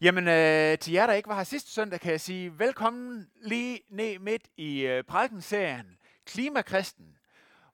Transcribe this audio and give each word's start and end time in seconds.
Jamen, 0.00 0.28
øh, 0.28 0.78
til 0.78 0.92
jer, 0.92 1.06
der 1.06 1.12
ikke 1.14 1.28
var 1.28 1.36
her 1.36 1.44
sidste 1.44 1.70
søndag, 1.70 2.00
kan 2.00 2.12
jeg 2.12 2.20
sige 2.20 2.58
velkommen 2.58 3.30
lige 3.42 3.80
ned 3.88 4.18
midt 4.18 4.48
i 4.56 4.80
øh, 4.80 5.04
prædikenserien 5.04 5.98
Klimakristen, 6.24 7.18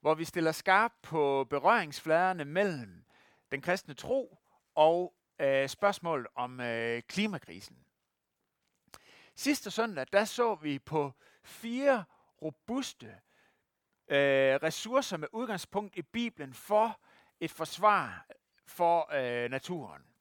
hvor 0.00 0.14
vi 0.14 0.24
stiller 0.24 0.52
skarp 0.52 0.92
på 1.02 1.46
berøringsfladerne 1.50 2.45
mellem 2.45 3.04
den 3.52 3.60
kristne 3.60 3.95
tro 3.95 4.38
og 4.74 5.14
øh, 5.40 5.68
spørgsmålet 5.68 6.26
om 6.34 6.60
øh, 6.60 7.02
klimakrisen. 7.02 7.77
Sidste 9.34 9.70
søndag, 9.70 10.06
der 10.12 10.25
så 10.25 10.54
vi 10.54 10.79
på 10.79 11.12
fire 11.43 12.04
robuste 12.43 13.06
øh, 14.09 14.54
ressourcer 14.62 15.16
med 15.16 15.29
udgangspunkt 15.32 15.96
i 15.96 16.02
Bibelen 16.02 16.54
for 16.54 17.00
et 17.41 17.50
forsvar 17.50 18.27
for 18.66 19.14
øh, 19.14 19.50
naturen. 19.50 20.13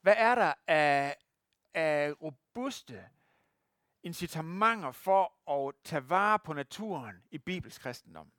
Hvad 0.00 0.14
er 0.16 0.34
der 0.34 0.54
af, 0.66 1.16
af 1.74 2.12
robuste 2.22 3.08
incitamenter 4.02 4.92
for 4.92 5.50
at 5.50 5.74
tage 5.84 6.10
vare 6.10 6.38
på 6.38 6.52
naturen 6.52 7.22
i 7.30 7.38
Bibels 7.38 7.78
kristendom? 7.78 8.32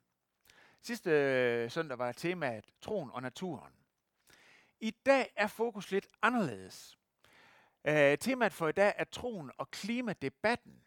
Sidste 0.82 1.10
øh, 1.10 1.70
søndag 1.70 1.98
var 1.98 2.12
temaet 2.12 2.64
troen 2.80 3.10
og 3.10 3.22
naturen. 3.22 3.72
I 4.80 4.90
dag 4.90 5.32
er 5.36 5.46
fokus 5.46 5.90
lidt 5.90 6.06
anderledes. 6.22 6.98
Øh, 7.84 8.18
temaet 8.18 8.52
for 8.52 8.68
i 8.68 8.72
dag 8.72 8.94
er 8.96 9.04
troen 9.04 9.50
og 9.58 9.70
klimadebatten. 9.70 10.82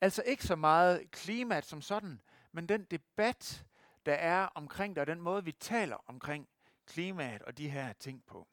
Altså 0.00 0.22
ikke 0.22 0.44
så 0.44 0.56
meget 0.56 1.10
klimaet 1.10 1.64
som 1.64 1.82
sådan, 1.82 2.20
men 2.52 2.68
den 2.68 2.84
debat, 2.84 3.66
der 4.06 4.14
er 4.14 4.46
omkring 4.46 4.94
det, 4.94 5.00
og 5.00 5.06
den 5.06 5.20
måde, 5.20 5.44
vi 5.44 5.52
taler 5.52 5.96
omkring 6.06 6.48
klimaet 6.86 7.42
og 7.42 7.58
de 7.58 7.70
her 7.70 7.92
ting 7.92 8.24
på. 8.26 8.48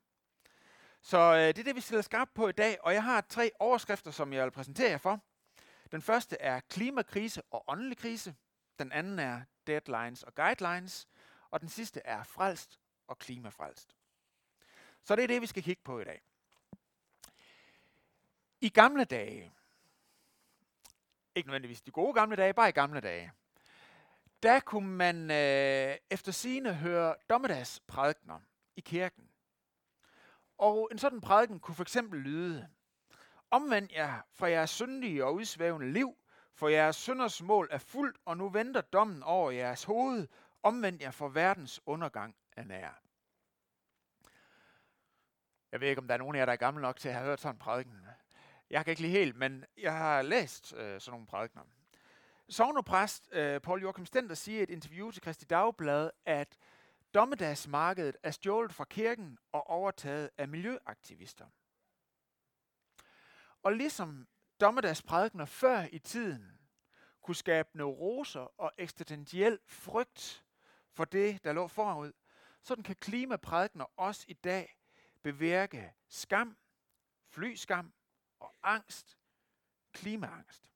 Så 1.06 1.18
øh, 1.18 1.40
det 1.40 1.58
er 1.58 1.64
det, 1.64 1.76
vi 1.76 1.82
stiller 1.82 2.02
skarpt 2.02 2.34
på 2.34 2.48
i 2.48 2.52
dag, 2.52 2.78
og 2.84 2.94
jeg 2.94 3.04
har 3.04 3.22
tre 3.22 3.52
overskrifter, 3.60 4.12
som 4.12 4.34
jeg 4.34 4.44
vil 4.44 4.52
præsentere 4.52 4.90
jer 4.90 4.98
for. 4.98 5.20
Den 5.92 6.02
første 6.02 6.38
er 6.42 6.60
klimakrise 6.60 7.42
og 7.52 7.64
åndelig 7.68 7.98
krise. 7.98 8.36
Den 8.80 8.92
anden 8.92 9.20
er 9.20 9.42
deadlines 9.68 10.24
og 10.24 10.36
guidelines. 10.36 11.08
Og 11.50 11.62
den 11.62 11.70
sidste 11.70 12.02
er 12.06 12.24
frelst 12.24 12.80
og 13.08 13.20
klimafrelst. 13.20 13.96
Så 15.04 15.16
det 15.16 15.24
er 15.24 15.28
det, 15.28 15.42
vi 15.42 15.48
skal 15.48 15.64
kigge 15.64 15.82
på 15.84 16.00
i 16.00 16.04
dag. 16.04 16.22
I 18.62 18.70
gamle 18.70 19.04
dage, 19.04 19.54
ikke 21.36 21.48
nødvendigvis 21.48 21.82
de 21.82 21.92
gode 21.92 22.14
gamle 22.14 22.36
dage, 22.36 22.54
bare 22.54 22.70
i 22.70 22.72
gamle 22.72 23.02
dage, 23.02 23.32
der 24.44 24.60
kunne 24.60 24.90
man 24.90 25.32
øh, 25.32 25.98
efter 26.10 26.32
sine 26.32 26.74
høre 26.74 27.16
dommedagsprædikner 27.30 28.40
i 28.76 28.82
kirken. 28.82 29.33
Og 30.58 30.90
en 30.92 30.98
sådan 30.98 31.22
prædiken 31.22 31.60
kunne 31.60 31.76
for 31.76 31.84
eksempel 31.84 32.20
lyde, 32.20 32.68
Omvend 33.54 33.90
jer 33.92 34.22
fra 34.32 34.50
jeres 34.50 34.70
syndige 34.70 35.26
og 35.26 35.34
udsvævende 35.34 35.92
liv, 35.92 36.18
for 36.54 36.68
jeres 36.68 36.96
synders 36.96 37.42
mål 37.42 37.68
er 37.72 37.78
fuldt, 37.78 38.18
og 38.26 38.38
nu 38.38 38.50
venter 38.50 38.82
dommen 38.82 39.24
over 39.24 39.52
jeres 39.52 39.84
hoved. 39.84 40.28
Omvend 40.64 41.02
jer 41.02 41.12
for 41.12 41.30
verdens 41.30 41.82
undergang 41.86 42.36
er 42.58 42.64
nær. 42.64 43.02
Jeg 45.72 45.82
ved 45.82 45.88
ikke, 45.88 46.02
om 46.02 46.08
der 46.08 46.14
er 46.14 46.18
nogen 46.18 46.36
af 46.36 46.40
jer, 46.40 46.46
der 46.46 46.54
er 46.54 46.58
gammel 46.58 46.82
nok 46.82 47.00
til 47.00 47.10
at 47.10 47.16
have 47.16 47.26
hørt 47.26 47.40
sådan 47.40 47.56
en 47.56 47.60
prædiken. 47.60 48.08
Jeg 48.70 48.86
kan 48.86 48.92
ikke 48.92 49.02
lige 49.02 49.12
helt, 49.12 49.36
men 49.36 49.66
jeg 49.78 49.98
har 49.98 50.22
læst 50.22 50.74
øh, 50.74 51.02
sådan 51.02 51.12
nogle 51.12 51.28
prædikener. 51.28 51.64
Sovnepræst 52.50 53.30
øh, 53.32 53.62
Paul 53.62 53.82
Joachim 53.82 54.06
Stenter 54.06 54.36
siger 54.36 54.60
i 54.60 54.64
et 54.64 54.70
interview 54.70 55.12
til 55.12 55.22
Kristi 55.22 55.46
Dagblad, 55.46 56.10
at 56.26 56.58
dommedagsmarkedet 57.14 58.18
er 58.24 58.32
stjålet 58.32 58.74
fra 58.74 58.86
kirken 58.86 59.38
og 59.52 59.70
overtaget 59.70 60.30
af 60.38 60.48
miljøaktivister. 60.48 61.48
Og 63.64 63.74
ligesom 63.74 64.28
dommedagsprædikner 64.60 65.46
før 65.46 65.88
i 65.92 66.00
tiden 66.00 66.60
kunne 67.22 67.36
skabe 67.36 67.70
neuroser 67.74 68.62
og 68.62 68.72
eksistentiel 68.78 69.60
frygt 69.66 70.46
for 70.92 71.06
det, 71.06 71.44
der 71.44 71.54
lå 71.54 71.68
forud, 71.68 72.12
sådan 72.62 72.84
kan 72.84 72.96
klimaprædikner 72.96 73.86
også 73.98 74.26
i 74.28 74.34
dag 74.34 74.78
bevirke 75.24 75.94
skam, 76.10 76.58
flyskam 77.30 77.94
og 78.40 78.56
angst, 78.64 79.18
klimaangst. 79.94 80.72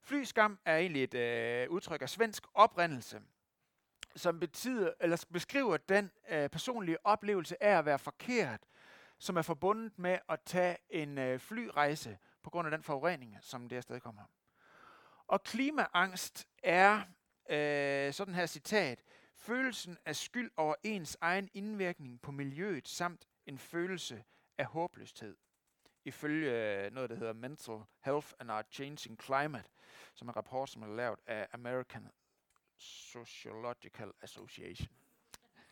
Flyskam 0.00 0.58
er 0.64 0.76
egentlig 0.76 1.04
et 1.04 1.14
øh, 1.14 1.70
udtryk 1.70 2.02
af 2.02 2.08
svensk 2.08 2.46
oprindelse, 2.54 3.22
som 4.18 4.40
betyder, 4.40 4.92
eller 5.00 5.24
beskriver 5.32 5.76
den 5.76 6.10
øh, 6.28 6.48
personlige 6.48 7.06
oplevelse 7.06 7.62
af 7.62 7.78
at 7.78 7.84
være 7.84 7.98
forkert, 7.98 8.60
som 9.18 9.36
er 9.36 9.42
forbundet 9.42 9.98
med 9.98 10.18
at 10.28 10.40
tage 10.46 10.76
en 10.90 11.18
øh, 11.18 11.38
flyrejse 11.38 12.18
på 12.42 12.50
grund 12.50 12.66
af 12.66 12.70
den 12.70 12.82
forurening, 12.82 13.36
som 13.40 13.68
det 13.68 13.76
afsted 13.76 14.00
kommer. 14.00 14.22
Og 15.26 15.42
klimaangst 15.42 16.48
er, 16.62 17.02
øh, 17.50 18.12
sådan 18.12 18.34
her 18.34 18.46
citat, 18.46 19.02
følelsen 19.36 19.98
af 20.04 20.16
skyld 20.16 20.50
over 20.56 20.74
ens 20.82 21.16
egen 21.20 21.48
indvirkning 21.54 22.20
på 22.22 22.32
miljøet, 22.32 22.88
samt 22.88 23.28
en 23.46 23.58
følelse 23.58 24.24
af 24.58 24.66
håbløshed. 24.66 25.36
Ifølge 26.04 26.50
øh, 26.50 26.92
noget, 26.92 27.10
der 27.10 27.16
hedder 27.16 27.32
Mental 27.32 27.80
Health 28.04 28.28
and 28.40 28.50
Our 28.50 28.62
Changing 28.70 29.22
Climate, 29.22 29.70
som 30.14 30.28
er 30.28 30.32
en 30.32 30.36
rapport, 30.36 30.70
som 30.70 30.82
er 30.82 30.86
lavet 30.86 31.18
af 31.26 31.48
American 31.52 32.08
Sociological 32.78 34.12
Association. 34.22 34.88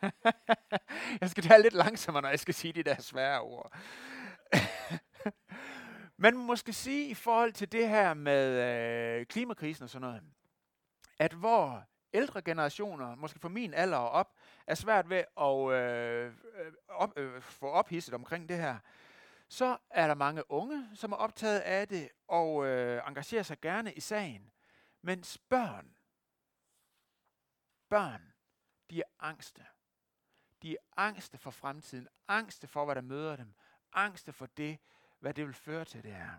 jeg 1.21 1.31
skal 1.31 1.43
tale 1.43 1.63
lidt 1.63 1.75
langsommere, 1.75 2.23
når 2.23 2.29
jeg 2.29 2.41
skal 2.41 2.55
sige 2.55 2.73
de 2.73 2.83
der 2.83 3.01
svære 3.01 3.41
ord. 3.41 3.73
Man 6.19 6.37
måske 6.37 6.73
sige 6.73 7.09
i 7.09 7.15
forhold 7.15 7.53
til 7.53 7.73
det 7.73 7.89
her 7.89 8.15
med 8.15 8.49
øh, 9.21 9.27
klimakrisen 9.27 9.85
og 9.85 9.91
sådan 9.91 10.09
noget, 10.09 10.23
at 11.19 11.33
hvor 11.33 11.85
ældre 12.15 12.43
generationer, 12.43 13.15
måske 13.15 13.39
for 13.39 13.49
min 13.49 13.75
alder 13.75 13.97
og 13.97 14.11
op, 14.11 14.35
er 14.67 14.75
svært 14.75 15.11
ved 15.11 15.25
at 15.41 15.73
øh, 15.73 16.33
op, 16.89 17.19
øh, 17.19 17.43
få 17.43 17.71
ophidset 17.71 18.15
omkring 18.15 18.49
det 18.49 18.57
her, 18.57 18.79
så 19.49 19.77
er 19.91 20.07
der 20.07 20.15
mange 20.15 20.51
unge, 20.51 20.89
som 20.95 21.13
er 21.13 21.17
optaget 21.17 21.61
af 21.61 21.89
det 21.89 22.09
og 22.29 22.67
øh, 22.67 23.03
engagerer 23.09 23.43
sig 23.43 23.61
gerne 23.61 23.93
i 23.93 24.01
sagen. 24.01 24.51
Mens 25.03 25.39
børn, 25.39 25.96
børn, 27.89 28.33
de 28.91 29.01
er 29.01 29.05
angste. 29.21 29.67
De 30.63 30.73
er 30.73 30.81
angste 30.97 31.39
for 31.39 31.51
fremtiden, 31.51 32.09
angste 32.29 32.67
for, 32.67 32.85
hvad 32.85 32.95
der 32.95 33.01
møder 33.01 33.37
dem, 33.37 33.55
angste 33.93 34.33
for 34.33 34.47
det, 34.47 34.79
hvad 35.19 35.35
det 35.35 35.47
vil 35.47 35.55
føre 35.55 35.85
til 35.85 36.03
det 36.03 36.15
her. 36.15 36.39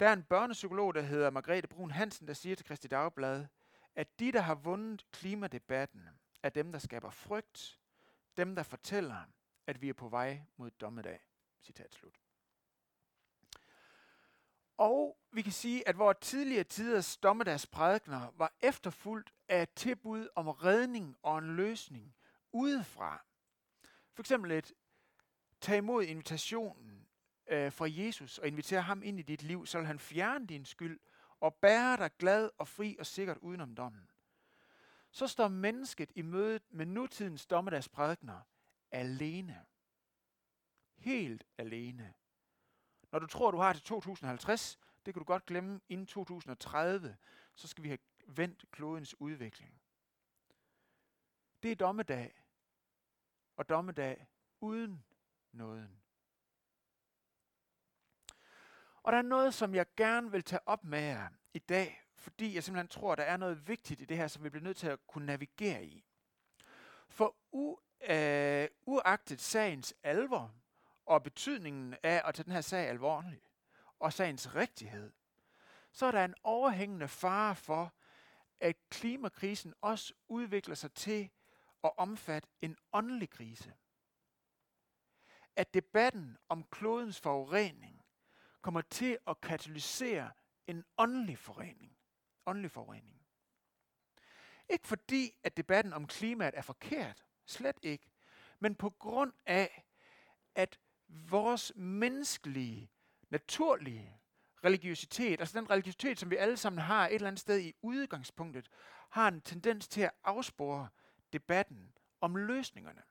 Der 0.00 0.08
er 0.08 0.12
en 0.12 0.24
børnepsykolog, 0.24 0.94
der 0.94 1.02
hedder 1.02 1.30
Margrethe 1.30 1.68
Brun 1.68 1.90
Hansen, 1.90 2.28
der 2.28 2.34
siger 2.34 2.56
til 2.56 2.66
Kristi 2.66 2.88
Dagblad, 2.88 3.46
at 3.94 4.18
de, 4.18 4.32
der 4.32 4.40
har 4.40 4.54
vundet 4.54 5.06
klimadebatten, 5.12 6.08
er 6.42 6.48
dem, 6.48 6.72
der 6.72 6.78
skaber 6.78 7.10
frygt, 7.10 7.80
dem, 8.36 8.54
der 8.56 8.62
fortæller, 8.62 9.24
at 9.66 9.82
vi 9.82 9.88
er 9.88 9.92
på 9.92 10.08
vej 10.08 10.42
mod 10.56 10.70
dommedag. 10.70 11.20
Citat 11.62 11.94
slut. 11.94 12.20
Og 14.80 15.18
vi 15.32 15.42
kan 15.42 15.52
sige, 15.52 15.88
at 15.88 15.94
hvor 15.94 16.12
tidligere 16.12 16.64
tiders 16.64 17.16
dommedagsprædikner 17.16 18.32
var 18.36 18.52
efterfulgt 18.60 19.32
af 19.48 19.62
et 19.62 19.70
tilbud 19.74 20.28
om 20.34 20.48
redning 20.48 21.16
og 21.22 21.38
en 21.38 21.56
løsning 21.56 22.14
udefra. 22.52 23.24
For 24.12 24.22
eksempel 24.22 24.50
et 24.50 24.72
tag 25.60 25.78
imod 25.78 26.04
invitationen 26.04 27.08
øh, 27.46 27.72
fra 27.72 27.86
Jesus 27.88 28.38
og 28.38 28.48
inviter 28.48 28.80
ham 28.80 29.02
ind 29.02 29.18
i 29.18 29.22
dit 29.22 29.42
liv, 29.42 29.66
så 29.66 29.78
vil 29.78 29.86
han 29.86 29.98
fjerne 29.98 30.46
din 30.46 30.64
skyld 30.64 31.00
og 31.40 31.54
bære 31.54 31.96
dig 31.96 32.10
glad 32.18 32.50
og 32.58 32.68
fri 32.68 32.96
og 32.98 33.06
sikkert 33.06 33.38
udenom 33.38 33.74
dommen. 33.74 34.10
Så 35.10 35.26
står 35.26 35.48
mennesket 35.48 36.12
i 36.14 36.22
mødet 36.22 36.62
med 36.70 36.86
nutidens 36.86 37.46
dommedagsprædikner 37.46 38.40
alene. 38.90 39.64
Helt 40.96 41.44
alene. 41.58 42.14
Når 43.12 43.18
du 43.18 43.26
tror, 43.26 43.50
du 43.50 43.58
har 43.58 43.72
til 43.72 43.82
2050, 43.82 44.78
det 45.06 45.14
kan 45.14 45.20
du 45.20 45.24
godt 45.24 45.46
glemme 45.46 45.80
inden 45.88 46.06
2030, 46.06 47.16
så 47.54 47.68
skal 47.68 47.84
vi 47.84 47.88
have 47.88 47.98
vendt 48.26 48.64
klodens 48.70 49.20
udvikling. 49.20 49.80
Det 51.62 51.72
er 51.72 51.76
dommedag. 51.76 52.42
Og 53.56 53.68
dommedag 53.68 54.26
uden 54.60 55.04
nåden. 55.52 56.00
Og 59.02 59.12
der 59.12 59.18
er 59.18 59.22
noget, 59.22 59.54
som 59.54 59.74
jeg 59.74 59.86
gerne 59.96 60.30
vil 60.30 60.44
tage 60.44 60.68
op 60.68 60.84
med 60.84 61.00
jer 61.00 61.28
i 61.54 61.58
dag, 61.58 62.02
fordi 62.14 62.54
jeg 62.54 62.64
simpelthen 62.64 62.88
tror, 62.88 63.14
der 63.14 63.22
er 63.22 63.36
noget 63.36 63.68
vigtigt 63.68 64.00
i 64.00 64.04
det 64.04 64.16
her, 64.16 64.28
som 64.28 64.44
vi 64.44 64.50
bliver 64.50 64.64
nødt 64.64 64.76
til 64.76 64.86
at 64.86 65.06
kunne 65.06 65.26
navigere 65.26 65.84
i. 65.84 66.04
For 67.08 67.36
u, 67.52 67.76
øh, 68.00 68.68
uagtet 68.86 69.40
sagens 69.40 69.94
alvor 70.02 70.59
og 71.10 71.22
betydningen 71.22 71.96
af 72.02 72.22
at 72.24 72.34
tage 72.34 72.44
den 72.44 72.52
her 72.52 72.60
sag 72.60 72.88
alvorligt, 72.88 73.50
og 73.98 74.12
sagens 74.12 74.54
rigtighed, 74.54 75.12
så 75.92 76.06
er 76.06 76.10
der 76.10 76.24
en 76.24 76.34
overhængende 76.42 77.08
fare 77.08 77.56
for, 77.56 77.94
at 78.60 78.76
klimakrisen 78.90 79.74
også 79.80 80.14
udvikler 80.28 80.74
sig 80.74 80.92
til 80.92 81.30
at 81.84 81.90
omfatte 81.96 82.48
en 82.62 82.76
åndelig 82.92 83.30
krise. 83.30 83.74
at 85.56 85.74
debatten 85.74 86.38
om 86.48 86.64
klodens 86.64 87.20
forurening 87.20 88.04
kommer 88.60 88.80
til 88.80 89.18
at 89.26 89.40
katalysere 89.40 90.30
en 90.66 90.84
åndelig 90.98 91.38
forurening. 91.38 91.96
Åndelig 92.46 92.70
forurening. 92.70 93.22
Ikke 94.68 94.86
fordi, 94.86 95.34
at 95.42 95.56
debatten 95.56 95.92
om 95.92 96.06
klimaet 96.06 96.58
er 96.58 96.62
forkert. 96.62 97.24
Slet 97.46 97.78
ikke. 97.82 98.10
Men 98.58 98.74
på 98.74 98.90
grund 98.90 99.32
af, 99.46 99.84
at 100.54 100.78
vores 101.10 101.72
menneskelige, 101.76 102.90
naturlige 103.30 104.20
religiøsitet, 104.64 105.40
altså 105.40 105.60
den 105.60 105.70
religiøsitet, 105.70 106.18
som 106.18 106.30
vi 106.30 106.36
alle 106.36 106.56
sammen 106.56 106.82
har 106.82 107.06
et 107.06 107.14
eller 107.14 107.28
andet 107.28 107.40
sted 107.40 107.60
i 107.60 107.74
udgangspunktet, 107.82 108.70
har 109.10 109.28
en 109.28 109.40
tendens 109.40 109.88
til 109.88 110.00
at 110.00 110.10
afspore 110.24 110.88
debatten 111.32 111.92
om 112.20 112.36
løsningerne. 112.36 113.02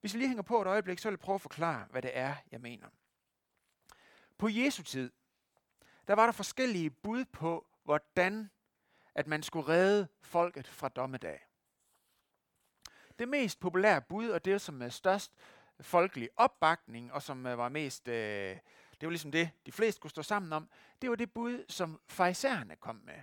Hvis 0.00 0.14
vi 0.14 0.18
lige 0.18 0.28
hænger 0.28 0.42
på 0.42 0.62
et 0.62 0.66
øjeblik, 0.66 0.98
så 0.98 1.08
vil 1.08 1.12
jeg 1.12 1.18
prøve 1.18 1.34
at 1.34 1.40
forklare, 1.40 1.86
hvad 1.90 2.02
det 2.02 2.16
er, 2.16 2.34
jeg 2.50 2.60
mener. 2.60 2.88
På 4.38 4.48
Jesu 4.48 4.82
tid, 4.82 5.12
der 6.08 6.14
var 6.14 6.24
der 6.24 6.32
forskellige 6.32 6.90
bud 6.90 7.24
på, 7.24 7.66
hvordan 7.84 8.50
at 9.14 9.26
man 9.26 9.42
skulle 9.42 9.68
redde 9.68 10.08
folket 10.20 10.68
fra 10.68 10.88
dommedag. 10.88 11.48
Det 13.18 13.28
mest 13.28 13.60
populære 13.60 14.02
bud, 14.02 14.28
og 14.28 14.44
det 14.44 14.60
som 14.60 14.82
er 14.82 14.88
størst 14.88 15.32
folkelig 15.80 16.28
opbakning, 16.36 17.12
og 17.12 17.22
som 17.22 17.46
øh, 17.46 17.58
var 17.58 17.68
mest, 17.68 18.08
øh, 18.08 18.56
det 19.00 19.06
var 19.06 19.10
ligesom 19.10 19.32
det, 19.32 19.50
de 19.66 19.72
fleste 19.72 20.00
kunne 20.00 20.10
stå 20.10 20.22
sammen 20.22 20.52
om, 20.52 20.68
det 21.02 21.10
var 21.10 21.16
det 21.16 21.32
bud, 21.32 21.64
som 21.68 22.00
farisæerne 22.08 22.76
kom 22.76 23.00
med. 23.04 23.22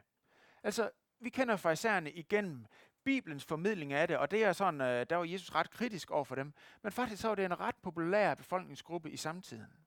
Altså, 0.63 0.89
vi 1.19 1.29
kender 1.29 1.55
farisæerne 1.55 2.11
igennem 2.11 2.65
Bibelens 3.03 3.45
formidling 3.45 3.93
af 3.93 4.07
det, 4.07 4.17
og 4.17 4.31
det 4.31 4.43
er 4.43 4.53
sådan, 4.53 4.81
øh, 4.81 5.05
der 5.09 5.15
var 5.15 5.23
Jesus 5.23 5.55
ret 5.55 5.71
kritisk 5.71 6.11
over 6.11 6.23
for 6.23 6.35
dem. 6.35 6.53
Men 6.81 6.91
faktisk 6.91 7.21
så 7.21 7.27
var 7.27 7.35
det 7.35 7.45
en 7.45 7.59
ret 7.59 7.75
populær 7.75 8.35
befolkningsgruppe 8.35 9.11
i 9.11 9.17
samtiden. 9.17 9.85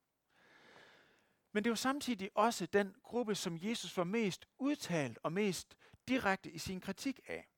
Men 1.53 1.65
det 1.65 1.71
var 1.71 1.77
samtidig 1.77 2.31
også 2.35 2.67
den 2.67 2.95
gruppe, 3.03 3.35
som 3.35 3.59
Jesus 3.61 3.97
var 3.97 4.05
mest 4.05 4.47
udtalt 4.59 5.19
og 5.23 5.33
mest 5.33 5.77
direkte 6.09 6.51
i 6.51 6.59
sin 6.59 6.81
kritik 6.81 7.21
af. 7.29 7.49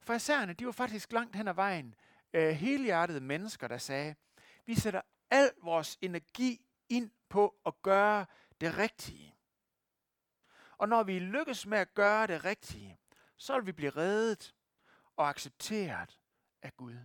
Farisæerne, 0.00 0.52
de 0.52 0.66
var 0.66 0.72
faktisk 0.72 1.12
langt 1.12 1.36
hen 1.36 1.48
ad 1.48 1.54
vejen 1.54 1.94
øh, 2.36 2.48
helhjertede 2.48 3.20
mennesker, 3.20 3.68
der 3.68 3.78
sagde, 3.78 4.14
vi 4.66 4.74
sætter 4.74 5.00
al 5.30 5.50
vores 5.62 5.98
energi 6.00 6.66
ind 6.88 7.10
på 7.28 7.54
at 7.66 7.82
gøre 7.82 8.26
det 8.60 8.78
rigtige. 8.78 9.34
Og 10.78 10.88
når 10.88 11.02
vi 11.02 11.18
lykkes 11.18 11.66
med 11.66 11.78
at 11.78 11.94
gøre 11.94 12.26
det 12.26 12.44
rigtige, 12.44 12.98
så 13.36 13.54
vil 13.54 13.66
vi 13.66 13.72
blive 13.72 13.90
reddet 13.90 14.54
og 15.16 15.28
accepteret 15.28 16.20
af 16.62 16.76
Gud. 16.76 16.96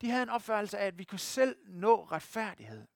De 0.00 0.10
havde 0.10 0.22
en 0.22 0.28
opfattelse 0.28 0.78
af, 0.78 0.86
at 0.86 0.98
vi 0.98 1.04
kunne 1.04 1.18
selv 1.18 1.56
nå 1.66 2.04
retfærdighed. 2.04 2.86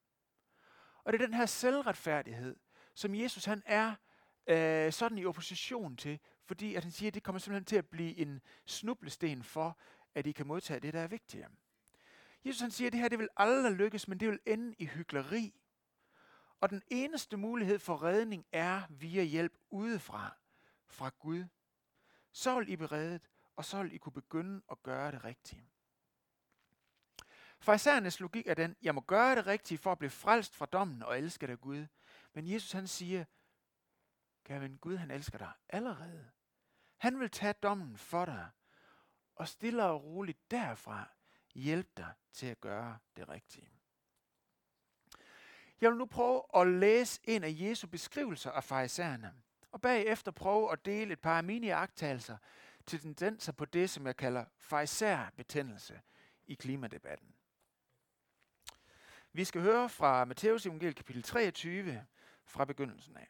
Og 1.05 1.13
det 1.13 1.23
er 1.23 1.27
den 1.27 1.35
her 1.35 1.47
selvretfærdighed, 1.47 2.57
som 2.95 3.15
Jesus 3.15 3.45
han 3.45 3.63
er 3.67 3.95
øh, 4.47 4.93
sådan 4.93 5.19
i 5.19 5.25
opposition 5.25 5.97
til, 5.97 6.21
fordi 6.45 6.75
at 6.75 6.83
han 6.83 6.93
siger, 6.93 7.11
at 7.11 7.15
det 7.15 7.23
kommer 7.23 7.39
simpelthen 7.39 7.65
til 7.65 7.77
at 7.77 7.87
blive 7.87 8.17
en 8.17 8.41
snublesten 8.67 9.43
for, 9.43 9.79
at 10.15 10.27
I 10.27 10.33
kan 10.33 10.47
modtage 10.47 10.81
det, 10.81 10.95
der 10.95 11.01
er 11.01 11.07
vigtigt. 11.07 11.47
Jesus 12.45 12.61
han 12.61 12.71
siger, 12.71 12.89
at 12.89 12.93
det 12.93 13.01
her 13.01 13.09
det 13.09 13.19
vil 13.19 13.29
aldrig 13.37 13.73
lykkes, 13.73 14.09
men 14.09 14.21
det 14.21 14.29
vil 14.29 14.41
ende 14.47 14.75
i 14.79 14.87
hyggeleri. 14.87 15.61
Og 16.61 16.71
den 16.71 16.83
eneste 16.89 17.37
mulighed 17.37 17.79
for 17.79 18.03
redning 18.03 18.47
er 18.53 18.83
via 18.91 19.23
hjælp 19.23 19.59
udefra, 19.71 20.37
fra 20.87 21.11
Gud. 21.19 21.45
Så 22.33 22.59
vil 22.59 22.69
I 22.69 22.77
blive 22.77 22.93
reddet, 22.93 23.29
og 23.57 23.65
så 23.65 23.83
vil 23.83 23.95
I 23.95 23.99
kunne 23.99 24.13
begynde 24.13 24.63
at 24.71 24.83
gøre 24.83 25.13
det 25.13 25.25
rigtige. 25.25 25.69
Farisæernes 27.59 28.21
logik 28.21 28.47
er 28.47 28.55
den, 28.55 28.77
jeg 28.83 28.95
må 28.95 29.01
gøre 29.01 29.37
det 29.37 29.47
rigtige 29.47 29.79
for 29.79 29.93
at 29.93 29.99
blive 29.99 30.11
frelst 30.11 30.55
fra 30.55 30.67
dommen 30.67 31.03
og 31.03 31.19
elske 31.19 31.47
dig 31.47 31.61
Gud. 31.61 31.87
Men 32.33 32.47
Jesus 32.47 32.73
han 32.73 32.87
siger, 32.89 33.25
kære 34.45 34.61
ven, 34.61 34.79
Gud 34.79 34.97
han 34.97 35.11
elsker 35.11 35.39
dig 35.39 35.53
allerede. 35.69 36.31
Han 36.97 37.21
vil 37.21 37.31
tage 37.31 37.53
dommen 37.53 37.97
for 37.97 38.25
dig, 38.25 38.51
og 39.35 39.49
stille 39.49 39.85
og 39.85 40.05
roligt 40.05 40.51
derfra 40.51 41.09
hjælpe 41.55 41.91
dig 41.97 42.13
til 42.33 42.47
at 42.47 42.61
gøre 42.61 42.99
det 43.17 43.29
rigtige. 43.29 43.69
Jeg 45.81 45.91
vil 45.91 45.99
nu 45.99 46.07
prøve 46.07 46.43
at 46.57 46.67
læse 46.67 47.21
en 47.25 47.45
af 47.45 47.55
Jesu 47.59 47.87
beskrivelser 47.87 48.51
af 48.51 48.65
farisæerne, 48.65 49.35
og 49.71 49.81
bagefter 49.81 50.33
prøve 50.33 50.73
at 50.73 50.85
dele 50.85 51.13
et 51.13 51.21
par 51.21 51.39
af 51.39 51.45
mine 51.45 51.75
agtagelser 51.75 52.37
til 52.87 53.01
tendenser 53.01 53.53
på 53.53 53.65
det, 53.65 53.91
som 53.91 54.07
jeg 54.07 54.17
kalder 54.17 54.45
farisærbetændelse 54.59 56.01
i 56.47 56.55
klimadebatten. 56.55 57.35
Vi 59.33 59.45
skal 59.45 59.61
høre 59.61 59.89
fra 59.89 60.25
Matteus 60.25 60.67
evangeliet 60.67 60.97
kapitel 60.97 61.23
23 61.23 62.07
fra 62.45 62.65
begyndelsen 62.65 63.17
af. 63.17 63.29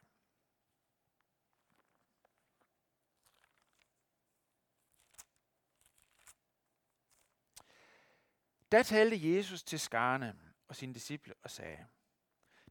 Da 8.74 8.82
talte 8.82 9.34
Jesus 9.34 9.62
til 9.62 9.80
skarne 9.80 10.36
og 10.68 10.76
sine 10.76 10.94
disciple 10.94 11.34
og 11.42 11.50
sagde, 11.50 11.86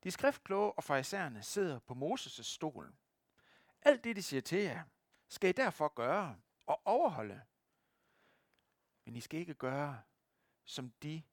De 0.04 0.12
skriftkloge 0.12 0.72
og 0.72 0.84
farisæerne 0.84 1.44
sidder 1.44 1.80
på 1.80 1.94
Moses' 1.94 2.44
stol. 2.44 2.94
Alt 3.82 4.04
det, 4.04 4.16
de 4.16 4.24
siger 4.24 4.42
til 4.42 4.60
jer, 4.60 4.84
skal 5.28 5.50
I 5.50 5.54
derfor 5.54 5.88
gøre 5.88 6.38
og 6.66 6.82
overholde. 6.86 7.42
Men 9.06 9.16
I 9.16 9.22
skal 9.22 9.40
ikke 9.40 9.54
gøre, 9.54 10.02
som 10.66 10.92
de 11.04 11.24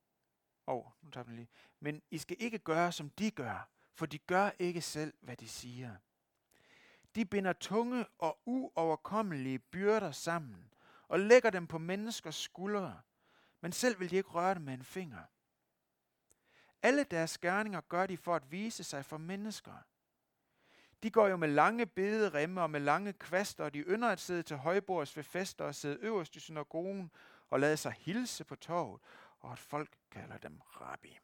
oh, 0.67 0.85
nu 1.03 1.11
tager 1.11 1.31
lige. 1.31 1.49
Men 1.81 2.03
I 2.11 2.19
skal 2.19 2.37
ikke 2.41 2.59
gøre, 2.59 2.93
som 2.93 3.11
de 3.11 3.31
gør, 3.31 3.69
for 3.95 4.07
de 4.07 4.19
gør 4.19 4.51
ikke 4.59 4.83
selv, 4.83 5.15
hvad 5.21 5.37
de 5.37 5.49
siger. 5.49 5.97
De 7.15 7.25
binder 7.25 7.53
tunge 7.53 8.07
og 8.19 8.39
uoverkommelige 8.45 9.59
byrder 9.59 10.11
sammen 10.11 10.73
og 11.09 11.21
lægger 11.21 11.51
dem 11.51 11.67
på 11.67 11.79
menneskers 11.79 12.37
skuldre, 12.37 13.01
men 13.61 13.73
selv 13.73 14.01
vil 14.01 14.11
de 14.11 14.17
ikke 14.17 14.29
røre 14.29 14.55
det 14.55 14.62
med 14.62 14.75
en 14.75 14.85
finger. 14.85 15.23
Alle 16.83 17.05
deres 17.05 17.39
gerninger 17.39 17.81
gør 17.81 18.07
de 18.07 18.17
for 18.17 18.37
at 18.37 18.51
vise 18.53 18.85
sig 18.85 19.05
for 19.05 19.19
mennesker. 19.19 19.75
De 21.03 21.11
går 21.11 21.29
jo 21.29 21.37
med 21.37 21.49
lange 21.49 21.87
bederemme 21.87 22.62
og 22.62 22.71
med 22.71 22.81
lange 22.81 23.12
kvaster, 23.12 23.65
og 23.65 23.75
de 23.75 23.79
ynder 23.79 24.09
at 24.09 24.21
sidde 24.21 24.43
til 24.43 24.57
højbords 24.57 25.17
ved 25.17 25.25
fester 25.25 25.65
og 25.65 25.75
sidde 25.75 25.99
øverst 26.01 26.37
i 26.37 26.41
synagogen 26.41 27.11
og 27.51 27.61
lade 27.61 27.77
sig 27.77 27.93
hilse 27.93 28.45
på 28.45 28.57
torvet, 28.57 29.01
og 29.41 29.53
at 29.53 29.59
folk 29.59 29.97
kalder 30.11 30.39
dem 30.39 30.61
rabbi. 30.61 31.19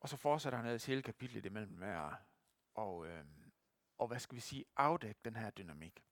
Og 0.00 0.08
så 0.08 0.16
fortsætter 0.16 0.56
han 0.56 0.66
ellers 0.66 0.84
hele 0.84 1.02
kapitlet 1.02 1.46
imellem 1.46 1.72
med 1.72 1.88
at, 1.88 2.12
og, 2.74 3.06
øh, 3.06 3.24
og 3.98 4.08
hvad 4.08 4.18
skal 4.18 4.36
vi 4.36 4.40
sige, 4.40 4.64
afdække 4.76 5.20
den 5.24 5.36
her 5.36 5.50
dynamik. 5.50 6.04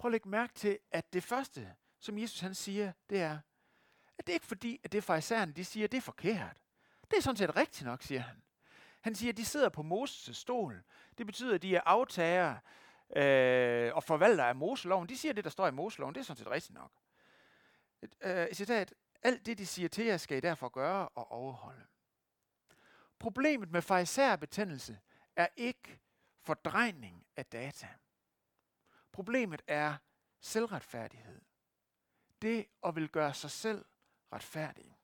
Prøv 0.00 0.08
at 0.08 0.12
lægge 0.12 0.28
mærke 0.28 0.52
til, 0.54 0.78
at 0.90 1.12
det 1.12 1.22
første, 1.22 1.74
som 1.98 2.18
Jesus 2.18 2.40
han 2.40 2.54
siger, 2.54 2.92
det 3.10 3.20
er, 3.20 3.38
at 4.18 4.26
det 4.26 4.32
er 4.32 4.34
ikke 4.34 4.46
fordi, 4.46 4.80
at 4.84 4.92
det 4.92 5.04
farisæerne, 5.04 5.52
de 5.52 5.64
siger, 5.64 5.84
at 5.84 5.92
det 5.92 5.98
er 5.98 6.02
forkert. 6.02 6.60
Det 7.10 7.16
er 7.16 7.20
sådan 7.20 7.36
set 7.36 7.56
rigtigt 7.56 7.84
nok, 7.84 8.02
siger 8.02 8.20
han. 8.20 8.42
Han 9.00 9.14
siger, 9.14 9.32
at 9.32 9.36
de 9.36 9.44
sidder 9.44 9.68
på 9.68 9.82
Moses' 9.82 10.32
stol. 10.32 10.82
Det 11.18 11.26
betyder, 11.26 11.54
at 11.54 11.62
de 11.62 11.76
er 11.76 11.80
aftager 11.84 12.56
øh, 13.16 13.94
og 13.94 14.04
forvalter 14.04 14.44
af 14.44 14.56
Moseloven. 14.56 15.08
De 15.08 15.18
siger 15.18 15.32
det, 15.32 15.44
der 15.44 15.50
står 15.50 15.68
i 15.68 15.70
Moseloven. 15.70 16.14
Det 16.14 16.20
er 16.20 16.24
sådan 16.24 16.38
set 16.38 16.50
rigtigt 16.50 16.74
nok. 16.74 16.92
Et, 18.02 18.14
øh, 18.20 18.52
citat. 18.52 18.94
Alt 19.22 19.46
det, 19.46 19.58
de 19.58 19.66
siger 19.66 19.88
til 19.88 20.04
jer, 20.04 20.16
skal 20.16 20.36
I 20.36 20.40
derfor 20.40 20.68
gøre 20.68 21.08
og 21.08 21.32
overholde. 21.32 21.86
Problemet 23.18 23.70
med 23.70 23.82
fejserbetændelse 23.82 24.98
er 25.36 25.48
ikke 25.56 26.00
fordrejning 26.42 27.26
af 27.36 27.46
data. 27.46 27.88
Problemet 29.12 29.62
er 29.66 29.96
selvretfærdighed. 30.40 31.40
Det 32.42 32.66
at 32.84 32.94
vil 32.94 33.08
gøre 33.08 33.34
sig 33.34 33.50
selv 33.50 33.84
retfærdig. 34.32 34.96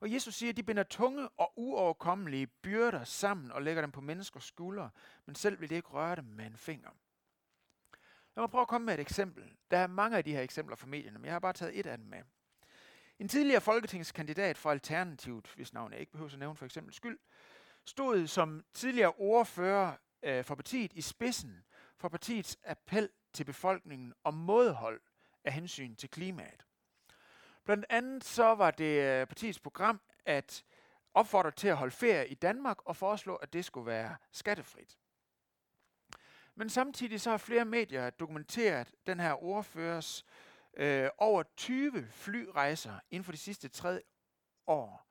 Og 0.00 0.12
Jesus 0.12 0.34
siger, 0.34 0.50
at 0.50 0.56
de 0.56 0.62
binder 0.62 0.82
tunge 0.82 1.28
og 1.28 1.52
uoverkommelige 1.56 2.46
byrder 2.46 3.04
sammen 3.04 3.52
og 3.52 3.62
lægger 3.62 3.82
dem 3.82 3.92
på 3.92 4.00
menneskers 4.00 4.44
skuldre, 4.44 4.90
men 5.26 5.34
selv 5.34 5.60
vil 5.60 5.70
de 5.70 5.74
ikke 5.74 5.88
røre 5.88 6.16
dem 6.16 6.24
med 6.24 6.46
en 6.46 6.56
finger. 6.56 6.90
Lad 8.36 8.42
mig 8.42 8.50
prøve 8.50 8.62
at 8.62 8.68
komme 8.68 8.84
med 8.84 8.94
et 8.94 9.00
eksempel. 9.00 9.56
Der 9.70 9.78
er 9.78 9.86
mange 9.86 10.16
af 10.16 10.24
de 10.24 10.32
her 10.32 10.40
eksempler 10.40 10.76
fra 10.76 10.86
medierne, 10.86 11.18
men 11.18 11.24
jeg 11.24 11.34
har 11.34 11.38
bare 11.38 11.52
taget 11.52 11.78
et 11.78 11.86
af 11.86 11.98
dem 11.98 12.06
med. 12.06 12.22
En 13.18 13.28
tidligere 13.28 13.60
folketingskandidat 13.60 14.58
fra 14.58 14.70
Alternativet, 14.70 15.52
hvis 15.56 15.72
navn 15.72 15.92
jeg 15.92 16.00
ikke 16.00 16.12
behøver 16.12 16.32
at 16.32 16.38
nævne 16.38 16.56
for 16.56 16.64
eksempel 16.64 16.94
skyld, 16.94 17.18
stod 17.84 18.26
som 18.26 18.64
tidligere 18.74 19.12
ordfører 19.12 19.96
øh, 20.22 20.44
for 20.44 20.54
partiet 20.54 20.92
i 20.92 21.00
spidsen 21.00 21.64
for 22.02 22.08
partiets 22.08 22.58
appel 22.64 23.08
til 23.32 23.44
befolkningen 23.44 24.14
om 24.24 24.34
modhold 24.34 25.00
af 25.44 25.52
hensyn 25.52 25.96
til 25.96 26.10
klimaet. 26.10 26.66
Blandt 27.64 27.86
andet 27.90 28.24
så 28.24 28.54
var 28.54 28.70
det 28.70 29.02
øh, 29.02 29.26
partiets 29.26 29.58
program 29.58 30.00
at 30.24 30.64
opfordre 31.14 31.50
til 31.50 31.68
at 31.68 31.76
holde 31.76 31.94
ferie 31.94 32.28
i 32.28 32.34
Danmark 32.34 32.78
og 32.86 32.96
foreslå, 32.96 33.34
at 33.36 33.52
det 33.52 33.64
skulle 33.64 33.86
være 33.86 34.16
skattefrit. 34.32 34.98
Men 36.54 36.68
samtidig 36.70 37.20
så 37.20 37.30
har 37.30 37.36
flere 37.36 37.64
medier 37.64 38.10
dokumenteret 38.10 38.94
den 39.06 39.20
her 39.20 39.42
ordførers 39.42 40.24
øh, 40.74 41.08
over 41.18 41.42
20 41.56 42.08
flyrejser 42.10 42.98
inden 43.10 43.24
for 43.24 43.32
de 43.32 43.38
sidste 43.38 43.68
tre 43.68 44.02
år 44.66 45.06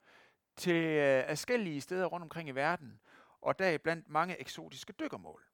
til 0.56 0.84
øh, 0.84 1.28
forskellige 1.28 1.80
steder 1.80 2.06
rundt 2.06 2.22
omkring 2.24 2.48
i 2.48 2.52
verden, 2.52 3.00
og 3.40 3.58
der 3.58 3.78
blandt 3.78 4.08
mange 4.08 4.40
eksotiske 4.40 4.92
dykkermål. 4.92 5.51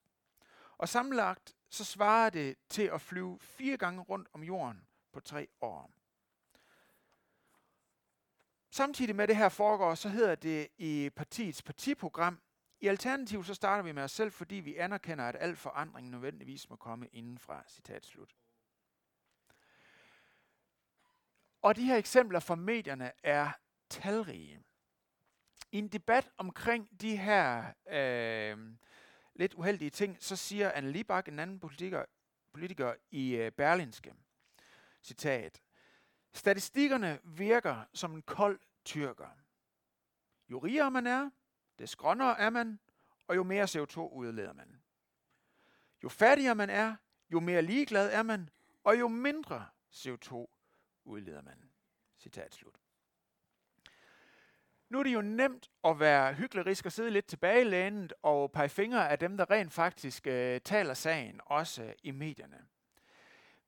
Og 0.78 0.88
sammenlagt 0.88 1.56
så 1.70 1.84
svarer 1.84 2.30
det 2.30 2.56
til 2.68 2.82
at 2.82 3.00
flyve 3.00 3.38
fire 3.40 3.76
gange 3.76 4.02
rundt 4.02 4.28
om 4.32 4.42
jorden 4.42 4.86
på 5.12 5.20
tre 5.20 5.48
år. 5.60 5.90
Samtidig 8.70 9.16
med 9.16 9.28
det 9.28 9.36
her 9.36 9.48
foregår, 9.48 9.94
så 9.94 10.08
hedder 10.08 10.34
det 10.34 10.68
i 10.78 11.10
partiets 11.16 11.62
partiprogram, 11.62 12.40
i 12.80 12.86
Alternativ 12.86 13.44
så 13.44 13.54
starter 13.54 13.82
vi 13.82 13.92
med 13.92 14.02
os 14.02 14.12
selv, 14.12 14.32
fordi 14.32 14.54
vi 14.54 14.76
anerkender, 14.76 15.24
at 15.24 15.36
al 15.40 15.56
forandring 15.56 16.10
nødvendigvis 16.10 16.70
må 16.70 16.76
komme 16.76 17.08
indenfra. 17.12 17.64
Citat 17.68 18.06
slut. 18.06 18.36
Og 21.62 21.76
de 21.76 21.84
her 21.84 21.96
eksempler 21.96 22.40
fra 22.40 22.54
medierne 22.54 23.12
er 23.22 23.50
talrige. 23.88 24.62
I 25.72 25.78
en 25.78 25.88
debat 25.88 26.30
omkring 26.36 27.00
de 27.00 27.16
her 27.16 27.72
øh, 27.88 28.58
lidt 29.38 29.54
uheldige 29.54 29.90
ting, 29.90 30.16
så 30.20 30.36
siger 30.36 30.72
Anne 30.72 30.92
Libak, 30.92 31.28
en 31.28 31.38
anden 31.38 31.60
politiker, 31.60 32.04
politiker 32.52 32.94
i 33.10 33.36
øh, 33.36 33.52
Berlinske, 33.52 34.14
citat, 35.02 35.62
Statistikkerne 36.32 37.18
virker 37.24 37.84
som 37.92 38.14
en 38.14 38.22
kold 38.22 38.60
tyrker. 38.84 39.28
Jo 40.48 40.58
rigere 40.58 40.90
man 40.90 41.06
er, 41.06 41.30
des 41.78 41.96
grønnere 41.96 42.38
er 42.38 42.50
man, 42.50 42.78
og 43.26 43.36
jo 43.36 43.42
mere 43.42 43.64
CO2 43.64 43.98
udleder 43.98 44.52
man. 44.52 44.82
Jo 46.02 46.08
fattigere 46.08 46.54
man 46.54 46.70
er, 46.70 46.96
jo 47.32 47.40
mere 47.40 47.62
ligeglad 47.62 48.12
er 48.12 48.22
man, 48.22 48.50
og 48.84 48.98
jo 48.98 49.08
mindre 49.08 49.66
CO2 49.92 50.46
udleder 51.04 51.42
man. 51.42 51.70
Citat 52.18 52.54
slut. 52.54 52.80
Nu 54.88 54.98
er 54.98 55.02
det 55.02 55.14
jo 55.14 55.22
nemt 55.22 55.70
at 55.84 56.00
være 56.00 56.34
hyggelig 56.34 56.86
og 56.86 56.92
sidde 56.92 57.10
lidt 57.10 57.26
tilbagelænet 57.26 58.12
og 58.22 58.52
pege 58.52 58.68
fingre 58.68 59.10
af 59.10 59.18
dem, 59.18 59.36
der 59.36 59.50
rent 59.50 59.72
faktisk 59.72 60.26
øh, 60.26 60.60
taler 60.60 60.94
sagen, 60.94 61.40
også 61.46 61.82
øh, 61.82 61.92
i 62.02 62.10
medierne. 62.10 62.66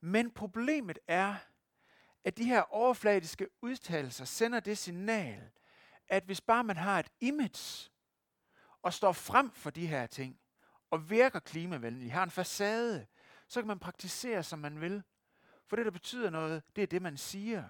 Men 0.01 0.31
problemet 0.31 0.99
er, 1.09 1.35
at 2.25 2.37
de 2.37 2.45
her 2.45 2.63
overfladiske 2.75 3.49
udtalelser 3.63 4.25
sender 4.25 4.61
det 4.61 4.79
signal, 4.79 5.51
at 6.09 6.25
hvis 6.25 6.41
bare 6.41 6.65
man 6.65 6.77
har 6.77 6.99
et 6.99 7.13
image 7.21 7.91
og 8.83 8.93
står 8.93 9.13
frem 9.13 9.51
for 9.51 9.71
de 9.71 9.87
her 9.87 10.07
ting, 10.07 10.41
og 10.91 11.11
virker 11.11 11.39
klimavenlig, 11.39 12.13
har 12.13 12.23
en 12.23 12.31
facade, 12.31 13.07
så 13.49 13.61
kan 13.61 13.67
man 13.67 13.79
praktisere, 13.79 14.43
som 14.43 14.59
man 14.59 14.81
vil. 14.81 15.03
For 15.67 15.77
det, 15.77 15.85
der 15.85 15.91
betyder 15.91 16.31
noget, 16.31 16.63
det 16.77 16.83
er 16.83 16.87
det, 16.87 17.03
man 17.03 17.17
siger. 17.17 17.65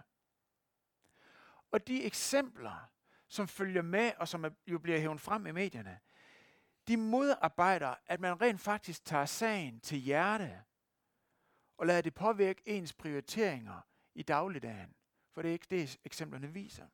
Og 1.71 1.87
de 1.87 2.05
eksempler, 2.05 2.91
som 3.31 3.49
følger 3.49 3.83
med, 3.83 4.13
og 4.17 4.29
som 4.29 4.57
jo 4.67 4.79
bliver 4.79 4.99
hævet 4.99 5.21
frem 5.21 5.47
i 5.47 5.53
medierne, 5.53 5.99
de 6.89 6.97
modarbejder, 6.97 7.95
at 8.07 8.21
man 8.21 8.41
rent 8.41 8.61
faktisk 8.61 9.05
tager 9.05 9.27
sagen 9.27 9.81
til 9.81 9.99
hjerte, 9.99 10.63
og 11.77 11.87
lader 11.87 12.01
det 12.01 12.15
påvirke 12.15 12.63
ens 12.67 12.93
prioriteringer 12.93 13.81
i 14.15 14.23
dagligdagen. 14.23 14.95
For 15.33 15.43
det 15.43 15.49
er 15.49 15.53
ikke 15.53 15.67
det, 15.71 15.99
eksemplerne 16.05 16.53
viser. 16.53 16.87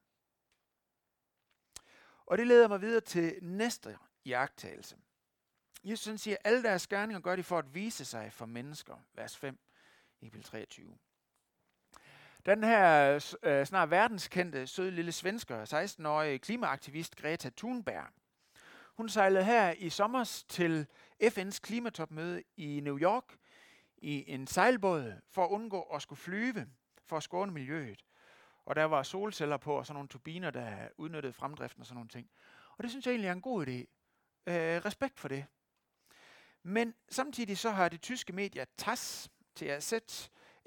Og 2.26 2.38
det 2.38 2.46
leder 2.46 2.68
mig 2.68 2.80
videre 2.80 3.00
til 3.00 3.38
næste 3.42 3.98
jagttagelse. 4.24 4.96
Jesus 5.84 6.20
siger, 6.20 6.36
at 6.40 6.46
alle 6.46 6.62
deres 6.62 6.86
gerninger 6.86 7.20
gør 7.20 7.36
de 7.36 7.42
for 7.42 7.58
at 7.58 7.74
vise 7.74 8.04
sig 8.04 8.32
for 8.32 8.46
mennesker. 8.46 8.96
Vers 9.14 9.36
5 9.36 9.58
i 10.20 10.30
23. 10.42 10.98
Den 12.46 12.64
her 12.64 13.14
øh, 13.42 13.66
snart 13.66 13.90
verdenskendte, 13.90 14.66
søde 14.66 14.90
lille 14.90 15.12
svensker, 15.12 15.64
16-årige 15.64 16.38
klimaaktivist 16.38 17.16
Greta 17.16 17.50
Thunberg, 17.56 18.06
hun 18.96 19.08
sejlede 19.08 19.44
her 19.44 19.72
i 19.78 19.90
sommer 19.90 20.42
til 20.48 20.86
FN's 21.22 21.60
klimatopmøde 21.60 22.42
i 22.56 22.80
New 22.80 22.98
York 22.98 23.24
i 23.98 24.24
en 24.32 24.46
sejlbåd 24.46 25.12
for 25.30 25.44
at 25.44 25.50
undgå 25.50 25.82
at 25.82 26.02
skulle 26.02 26.18
flyve 26.18 26.66
for 27.04 27.16
at 27.16 27.22
skåne 27.22 27.52
miljøet. 27.52 28.04
Og 28.64 28.76
der 28.76 28.84
var 28.84 29.02
solceller 29.02 29.56
på 29.56 29.72
og 29.74 29.86
sådan 29.86 29.94
nogle 29.94 30.08
turbiner, 30.08 30.50
der 30.50 30.88
udnyttede 30.96 31.32
fremdriften 31.32 31.80
og 31.80 31.86
sådan 31.86 31.96
nogle 31.96 32.08
ting. 32.08 32.30
Og 32.76 32.82
det 32.82 32.90
synes 32.90 33.06
jeg 33.06 33.12
egentlig 33.12 33.28
er 33.28 33.32
en 33.32 33.42
god 33.42 33.66
idé. 33.66 33.80
Øh, 34.46 34.84
respekt 34.84 35.20
for 35.20 35.28
det. 35.28 35.44
Men 36.62 36.94
samtidig 37.08 37.58
så 37.58 37.70
har 37.70 37.88
det 37.88 38.02
tyske 38.02 38.32
medie 38.32 38.66
TASS, 38.76 39.30
TAZ, 39.54 39.92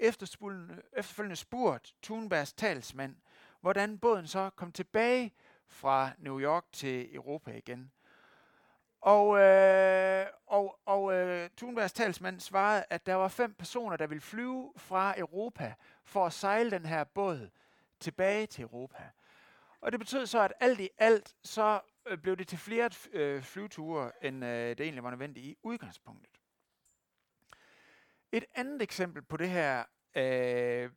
efterfølgende 0.00 1.36
spurgt 1.36 1.94
Thunbergs 2.02 2.52
talsmand, 2.52 3.16
hvordan 3.60 3.98
båden 3.98 4.26
så 4.26 4.50
kom 4.56 4.72
tilbage 4.72 5.34
fra 5.68 6.10
New 6.18 6.40
York 6.40 6.64
til 6.72 7.14
Europa 7.14 7.50
igen. 7.56 7.92
Og, 9.00 9.38
øh, 9.38 10.26
og, 10.46 10.78
og 10.86 11.14
øh, 11.14 11.50
Thunbergs 11.56 11.92
talsmand 11.92 12.40
svarede, 12.40 12.84
at 12.90 13.06
der 13.06 13.14
var 13.14 13.28
fem 13.28 13.54
personer, 13.54 13.96
der 13.96 14.06
ville 14.06 14.20
flyve 14.20 14.72
fra 14.76 15.14
Europa 15.18 15.74
for 16.04 16.26
at 16.26 16.32
sejle 16.32 16.70
den 16.70 16.86
her 16.86 17.04
båd 17.04 17.50
tilbage 18.00 18.46
til 18.46 18.62
Europa. 18.62 19.10
Og 19.80 19.92
det 19.92 20.00
betød 20.00 20.26
så, 20.26 20.40
at 20.40 20.52
alt 20.60 20.80
i 20.80 20.88
alt, 20.98 21.34
så 21.42 21.80
øh, 22.06 22.18
blev 22.18 22.36
det 22.36 22.48
til 22.48 22.58
flere 22.58 22.90
øh, 23.12 23.42
flyveture, 23.42 24.12
end 24.22 24.44
øh, 24.44 24.68
det 24.68 24.80
egentlig 24.80 25.04
var 25.04 25.10
nødvendigt 25.10 25.46
i 25.46 25.56
udgangspunktet. 25.62 26.39
Et 28.32 28.44
andet 28.54 28.82
eksempel 28.82 29.22
på 29.22 29.36
det 29.36 29.48
her, 29.48 29.84
øh, 30.16 30.90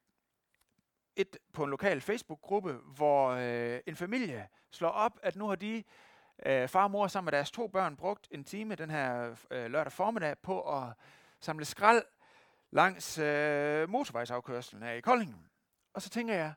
et 1.15 1.37
på 1.53 1.63
en 1.63 1.69
lokal 1.69 2.01
Facebook-gruppe, 2.01 2.73
hvor 2.73 3.29
øh, 3.29 3.79
en 3.85 3.95
familie 3.95 4.47
slår 4.71 4.89
op, 4.89 5.19
at 5.23 5.35
nu 5.35 5.47
har 5.47 5.55
de, 5.55 5.83
øh, 6.45 6.67
far 6.67 6.83
og 6.83 6.91
mor 6.91 7.07
sammen 7.07 7.25
med 7.25 7.31
deres 7.31 7.51
to 7.51 7.67
børn, 7.67 7.95
brugt 7.95 8.27
en 8.31 8.43
time 8.43 8.75
den 8.75 8.89
her 8.89 9.35
øh, 9.51 9.71
lørdag 9.71 9.91
formiddag 9.91 10.37
på 10.37 10.77
at 10.77 10.93
samle 11.39 11.65
skrald 11.65 12.03
langs 12.71 13.17
øh, 13.17 13.89
motorvejsafkørslen 13.89 14.83
her 14.83 14.91
i 14.91 15.01
Kolding. 15.01 15.51
Og 15.93 16.01
så 16.01 16.09
tænker 16.09 16.33
jeg, 16.33 16.53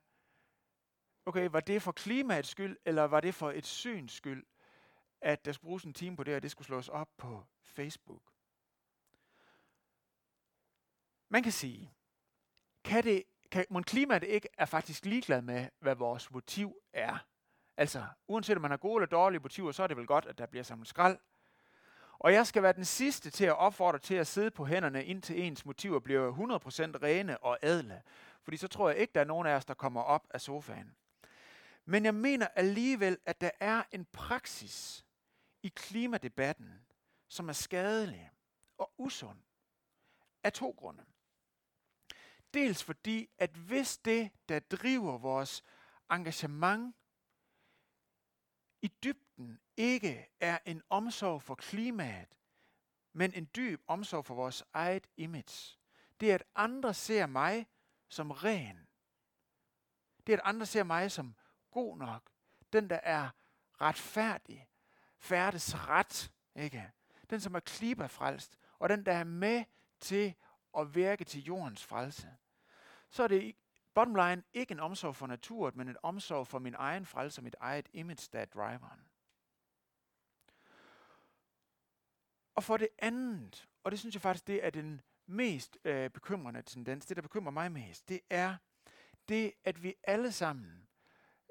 okay, 1.26 1.49
var 1.52 1.61
det 1.61 1.83
for 1.83 1.92
klimaets 1.92 2.49
skyld, 2.49 2.76
eller 2.85 3.04
var 3.04 3.21
det 3.21 3.35
for 3.35 3.50
et 3.50 3.66
syns 3.66 4.12
skyld, 4.12 4.47
at 5.21 5.45
der 5.45 5.52
skulle 5.52 5.68
bruges 5.68 5.85
en 5.85 5.95
time 5.95 6.16
på 6.16 6.25
det, 6.25 6.37
og 6.37 6.42
det 6.42 6.50
skulle 6.50 6.66
slås 6.66 6.88
op 6.88 7.09
på 7.18 7.45
Facebook? 7.62 8.23
Man 11.28 11.42
kan 11.42 11.52
sige, 11.52 11.92
kan 12.85 13.04
det, 13.04 13.23
kan, 13.50 13.64
mon 13.71 13.85
klimaet 13.85 14.23
ikke 14.23 14.49
er 14.59 14.66
faktisk 14.66 15.04
ligeglad 15.04 15.42
med, 15.42 15.68
hvad 15.78 15.95
vores 15.95 16.30
motiv 16.30 16.76
er. 16.92 17.26
Altså, 17.76 18.06
uanset 18.28 18.56
om 18.56 18.62
man 18.62 18.71
har 18.71 18.78
gode 18.78 19.02
eller 19.02 19.18
dårlige 19.18 19.40
motiver, 19.40 19.73
så 19.73 19.83
er 19.83 19.87
det 19.87 19.97
vel 19.97 20.06
godt, 20.06 20.26
at 20.26 20.38
der 20.38 20.47
bliver 20.47 20.62
samlet 20.62 20.88
skrald. 20.88 21.18
Og 22.18 22.33
jeg 22.33 22.47
skal 22.47 22.62
være 22.62 22.73
den 22.73 22.85
sidste 22.85 23.30
til 23.30 23.45
at 23.45 23.56
opfordre 23.56 23.99
til 23.99 24.14
at 24.14 24.26
sidde 24.26 24.50
på 24.50 24.64
hænderne, 24.66 25.04
indtil 25.04 25.42
ens 25.42 25.64
motiver 25.64 26.00
bliver 26.00 26.33
100% 26.33 26.38
rene 27.02 27.38
og 27.38 27.59
adle. 27.62 28.02
Fordi 28.42 28.56
så 28.56 28.68
tror 28.68 28.88
jeg 28.88 28.99
ikke, 28.99 29.12
der 29.14 29.21
er 29.21 29.25
nogen 29.25 29.47
af 29.47 29.54
os, 29.54 29.64
der 29.64 29.75
kommer 29.75 30.02
op 30.02 30.26
af 30.30 30.40
sofaen. 30.40 30.97
Men 31.85 32.04
jeg 32.04 32.14
mener 32.14 32.47
alligevel, 32.47 33.18
at 33.26 33.40
der 33.40 33.50
er 33.61 33.83
en 33.92 34.04
praksis 34.04 35.04
i 35.62 35.68
klimadebatten, 35.68 36.87
som 37.28 37.49
er 37.49 37.52
skadelig 37.52 38.30
og 38.78 38.92
usund 38.99 39.38
af 40.42 40.52
to 40.52 40.75
grunde. 40.78 41.04
Dels 42.56 42.84
fordi, 42.84 43.28
at 43.38 43.50
hvis 43.50 43.98
det, 43.98 44.30
der 44.48 44.58
driver 44.58 45.18
vores 45.18 45.62
engagement 46.10 46.96
i 48.82 48.88
dybden, 48.88 49.60
ikke 49.76 50.28
er 50.40 50.58
en 50.64 50.82
omsorg 50.90 51.42
for 51.42 51.54
klimaet, 51.54 52.28
men 53.12 53.32
en 53.34 53.48
dyb 53.56 53.82
omsorg 53.86 54.25
for 54.26 54.34
vores 54.34 54.64
eget 54.72 55.06
image. 55.16 55.78
Det 56.20 56.30
er, 56.30 56.34
at 56.34 56.44
andre 56.54 56.94
ser 56.94 57.26
mig 57.26 57.66
som 58.08 58.30
ren. 58.30 58.88
Det 60.26 60.32
er, 60.32 60.36
at 60.36 60.44
andre 60.44 60.66
ser 60.66 60.82
mig 60.82 61.12
som 61.12 61.36
god 61.70 61.96
nok. 61.96 62.30
Den, 62.72 62.90
der 62.90 63.00
er 63.02 63.30
retfærdig, 63.80 64.68
færdes 65.18 65.88
ret, 65.88 66.32
ikke? 66.54 66.92
Den, 67.30 67.40
som 67.40 67.54
er 67.54 67.60
klibafrelst, 67.60 68.58
og 68.78 68.88
den, 68.88 69.06
der 69.06 69.12
er 69.12 69.25
med 69.25 69.64
til 70.00 70.34
at 70.78 70.94
virke 70.94 71.25
til 71.25 71.44
jordens 71.44 71.84
frelse. 71.84 72.36
Så 73.10 73.22
er 73.22 73.28
det 73.28 73.56
bottom 73.94 74.14
line 74.14 74.42
ikke 74.52 74.72
en 74.72 74.80
omsorg 74.80 75.16
for 75.16 75.26
naturen, 75.26 75.72
men 75.76 75.88
en 75.88 75.96
omsorg 76.02 76.46
for 76.46 76.58
min 76.58 76.75
egen 76.78 77.06
frelse 77.06 77.38
og 77.38 77.44
mit 77.44 77.56
eget 77.60 77.88
image, 77.92 78.28
der 78.32 78.40
er 78.40 78.44
driveren. 78.44 79.00
Og 82.54 82.64
for 82.64 82.76
det 82.76 82.88
andet, 82.98 83.68
og 83.84 83.90
det 83.90 83.98
synes 83.98 84.14
jeg 84.14 84.22
faktisk, 84.22 84.46
det 84.46 84.66
er 84.66 84.70
den 84.70 85.00
mest 85.26 85.78
øh, 85.84 86.10
bekymrende 86.10 86.62
tendens, 86.62 87.06
det 87.06 87.16
der 87.16 87.22
bekymrer 87.22 87.50
mig 87.50 87.72
mest, 87.72 88.08
det 88.08 88.20
er 88.30 88.56
det, 89.28 89.52
at 89.64 89.82
vi 89.82 89.94
alle 90.02 90.32
sammen 90.32 90.88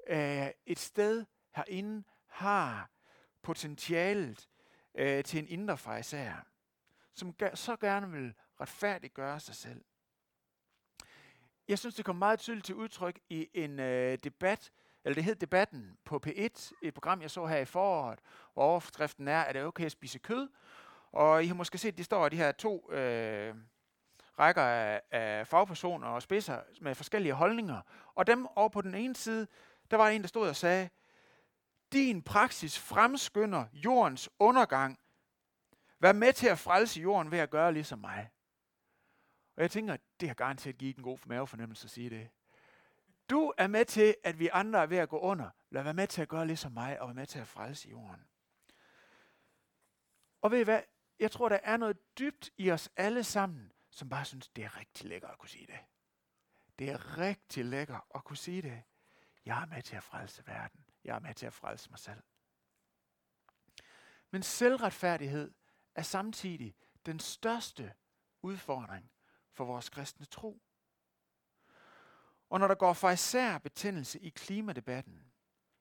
øh, 0.06 0.48
et 0.66 0.78
sted 0.78 1.24
herinde 1.54 2.04
har 2.26 2.90
potentialet 3.42 4.48
øh, 4.94 5.24
til 5.24 5.38
en 5.38 5.48
indre 5.48 5.78
fejser, 5.78 6.32
som 7.14 7.34
så 7.54 7.76
gerne 7.76 8.10
vil 8.10 8.34
retfærdiggøre 8.60 9.40
sig 9.40 9.54
selv. 9.54 9.84
Jeg 11.68 11.78
synes, 11.78 11.94
det 11.94 12.04
kom 12.04 12.16
meget 12.16 12.38
tydeligt 12.38 12.66
til 12.66 12.74
udtryk 12.74 13.20
i 13.28 13.48
en 13.54 13.80
øh, 13.80 14.18
debat, 14.24 14.70
eller 15.04 15.14
det 15.14 15.24
hed 15.24 15.34
Debatten 15.34 15.98
på 16.04 16.20
P1, 16.26 16.72
et 16.82 16.94
program, 16.94 17.22
jeg 17.22 17.30
så 17.30 17.46
her 17.46 17.58
i 17.58 17.64
foråret, 17.64 18.18
hvor 18.54 18.62
overskriften 18.62 19.28
er, 19.28 19.40
at 19.40 19.54
det 19.54 19.62
er 19.62 19.66
okay 19.66 19.84
at 19.84 19.92
spise 19.92 20.18
kød. 20.18 20.48
Og 21.12 21.44
I 21.44 21.46
har 21.46 21.54
måske 21.54 21.78
set, 21.78 21.92
at 21.92 21.98
de 21.98 22.04
står 22.04 22.28
de 22.28 22.36
her 22.36 22.52
to 22.52 22.92
øh, 22.92 23.54
rækker 24.38 24.62
af, 24.62 25.02
af 25.10 25.46
fagpersoner 25.46 26.08
og 26.08 26.22
spidser 26.22 26.60
med 26.80 26.94
forskellige 26.94 27.32
holdninger. 27.32 27.80
Og 28.14 28.26
dem 28.26 28.46
over 28.46 28.68
på 28.68 28.80
den 28.80 28.94
ene 28.94 29.16
side, 29.16 29.46
der 29.90 29.96
var 29.96 30.08
en, 30.08 30.22
der 30.22 30.28
stod 30.28 30.48
og 30.48 30.56
sagde, 30.56 30.88
din 31.92 32.22
praksis 32.22 32.78
fremskynder 32.78 33.64
jordens 33.72 34.30
undergang. 34.38 34.98
Vær 36.00 36.12
med 36.12 36.32
til 36.32 36.46
at 36.46 36.58
frelse 36.58 37.00
jorden 37.00 37.30
ved 37.30 37.38
at 37.38 37.50
gøre 37.50 37.72
ligesom 37.72 37.98
mig. 37.98 38.30
Og 39.56 39.62
jeg 39.62 39.70
tænker, 39.70 39.96
det 40.20 40.28
har 40.28 40.34
garanteret 40.34 40.78
givet 40.78 40.96
en 40.96 41.02
god 41.02 41.18
mavefornemmelse 41.26 41.84
at 41.84 41.90
sige 41.90 42.10
det. 42.10 42.30
Du 43.30 43.52
er 43.58 43.66
med 43.66 43.84
til, 43.84 44.16
at 44.24 44.38
vi 44.38 44.48
andre 44.52 44.82
er 44.82 44.86
ved 44.86 44.96
at 44.96 45.08
gå 45.08 45.18
under. 45.18 45.50
Lad 45.70 45.82
være 45.82 45.94
med 45.94 46.06
til 46.06 46.22
at 46.22 46.28
gøre 46.28 46.46
ligesom 46.46 46.72
mig, 46.72 47.00
og 47.00 47.08
være 47.08 47.14
med 47.14 47.26
til 47.26 47.38
at 47.38 47.48
frelse 47.48 47.88
jorden. 47.88 48.28
Og 50.40 50.50
ved 50.50 50.60
I 50.60 50.64
hvad? 50.64 50.82
Jeg 51.18 51.30
tror, 51.30 51.48
der 51.48 51.58
er 51.62 51.76
noget 51.76 52.18
dybt 52.18 52.50
i 52.56 52.70
os 52.70 52.90
alle 52.96 53.24
sammen, 53.24 53.72
som 53.90 54.08
bare 54.08 54.24
synes, 54.24 54.48
det 54.48 54.64
er 54.64 54.78
rigtig 54.78 55.08
lækkert 55.08 55.30
at 55.30 55.38
kunne 55.38 55.48
sige 55.48 55.66
det. 55.66 55.78
Det 56.78 56.90
er 56.90 57.18
rigtig 57.18 57.64
lækkert 57.64 58.02
at 58.14 58.24
kunne 58.24 58.36
sige 58.36 58.62
det. 58.62 58.82
Jeg 59.44 59.62
er 59.62 59.66
med 59.66 59.82
til 59.82 59.96
at 59.96 60.02
frelse 60.02 60.46
verden. 60.46 60.86
Jeg 61.04 61.16
er 61.16 61.20
med 61.20 61.34
til 61.34 61.46
at 61.46 61.52
frelse 61.52 61.90
mig 61.90 61.98
selv. 61.98 62.22
Men 64.30 64.42
selvretfærdighed 64.42 65.54
er 65.94 66.02
samtidig 66.02 66.76
den 67.06 67.20
største 67.20 67.94
udfordring 68.42 69.10
for 69.56 69.64
vores 69.64 69.88
kristne 69.88 70.26
tro. 70.26 70.62
Og 72.50 72.60
når 72.60 72.68
der 72.68 72.74
går 72.74 72.92
for 72.92 73.10
især 73.10 73.58
betændelse 73.58 74.20
i 74.20 74.28
klimadebatten, 74.28 75.32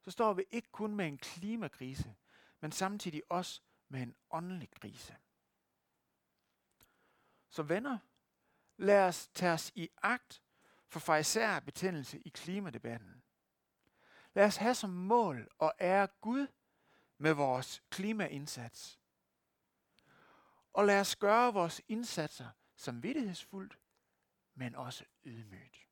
så 0.01 0.11
står 0.11 0.33
vi 0.33 0.45
ikke 0.51 0.71
kun 0.71 0.95
med 0.95 1.07
en 1.07 1.17
klimakrise, 1.17 2.15
men 2.59 2.71
samtidig 2.71 3.21
også 3.29 3.61
med 3.89 4.01
en 4.01 4.15
åndelig 4.31 4.69
krise. 4.71 5.15
Så 7.49 7.63
venner, 7.63 7.97
lad 8.77 9.07
os 9.07 9.27
tage 9.27 9.51
os 9.51 9.71
i 9.75 9.89
agt 10.01 10.41
for 10.87 10.99
farisære 10.99 11.61
betændelse 11.61 12.19
i 12.19 12.29
klimadebatten. 12.29 13.23
Lad 14.33 14.45
os 14.45 14.55
have 14.55 14.75
som 14.75 14.89
mål 14.89 15.47
at 15.61 15.71
ære 15.79 16.07
Gud 16.21 16.47
med 17.17 17.33
vores 17.33 17.83
klimaindsats. 17.89 18.99
Og 20.73 20.85
lad 20.85 20.99
os 20.99 21.15
gøre 21.15 21.53
vores 21.53 21.81
indsatser 21.87 22.49
samvittighedsfuldt, 22.75 23.77
men 24.55 24.75
også 24.75 25.03
ydmygt. 25.25 25.87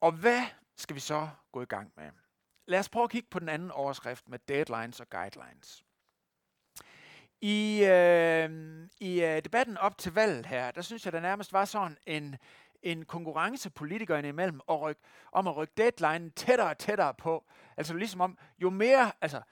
Og 0.00 0.12
hvad 0.12 0.42
skal 0.76 0.94
vi 0.94 1.00
så 1.00 1.28
gå 1.52 1.62
i 1.62 1.64
gang 1.64 1.92
med? 1.96 2.10
Lad 2.66 2.78
os 2.78 2.88
prøve 2.88 3.04
at 3.04 3.10
kigge 3.10 3.28
på 3.30 3.38
den 3.38 3.48
anden 3.48 3.70
overskrift 3.70 4.28
med 4.28 4.38
deadlines 4.38 5.00
og 5.00 5.10
guidelines. 5.10 5.84
I, 7.40 7.84
øh, 7.84 8.50
i 9.00 9.22
øh, 9.22 9.44
debatten 9.44 9.78
op 9.78 9.98
til 9.98 10.14
valget 10.14 10.46
her, 10.46 10.70
der 10.70 10.82
synes 10.82 11.04
jeg, 11.04 11.12
der 11.12 11.20
nærmest 11.20 11.52
var 11.52 11.64
sådan 11.64 11.98
en, 12.06 12.36
en 12.82 13.04
konkurrence 13.04 13.70
politikerne 13.70 14.28
imellem 14.28 14.60
at 14.68 14.80
rykke, 14.80 15.00
om 15.32 15.46
at 15.46 15.56
rykke 15.56 15.72
deadline 15.76 16.30
tættere 16.30 16.70
og 16.70 16.78
tættere 16.78 17.14
på. 17.14 17.44
Altså 17.76 17.94
ligesom 17.94 18.20
om, 18.20 18.38
jo 18.58 18.70
mere, 18.70 19.12
altså, 19.20 19.42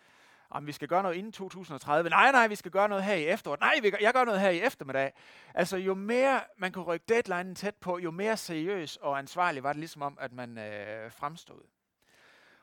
om 0.51 0.67
vi 0.67 0.73
skal 0.73 0.89
gøre 0.89 1.03
noget 1.03 1.17
inden 1.17 1.33
2030. 1.33 2.11
Nej, 2.11 2.33
nej, 2.33 2.47
vi 2.47 2.55
skal 2.55 2.71
gøre 2.71 2.89
noget 2.89 3.05
her 3.05 3.15
i 3.15 3.27
efteråret. 3.27 3.61
Nej, 3.61 3.75
vi 3.83 3.91
gør, 3.91 3.99
jeg 4.01 4.13
gør 4.13 4.25
noget 4.25 4.41
her 4.41 4.51
i 4.51 4.61
eftermiddag. 4.61 5.13
Altså, 5.55 5.77
jo 5.77 5.95
mere 5.95 6.41
man 6.59 6.73
kunne 6.73 6.85
rykke 6.85 7.05
deadline 7.09 7.55
tæt 7.55 7.77
på, 7.77 7.99
jo 7.99 8.11
mere 8.11 8.37
seriøs 8.37 8.97
og 8.97 9.19
ansvarlig 9.19 9.63
var 9.63 9.73
det 9.73 9.81
ligesom 9.81 10.03
om, 10.03 10.19
at 10.21 10.33
man 10.33 10.59
øh, 10.59 11.13
fremstod. 11.13 11.63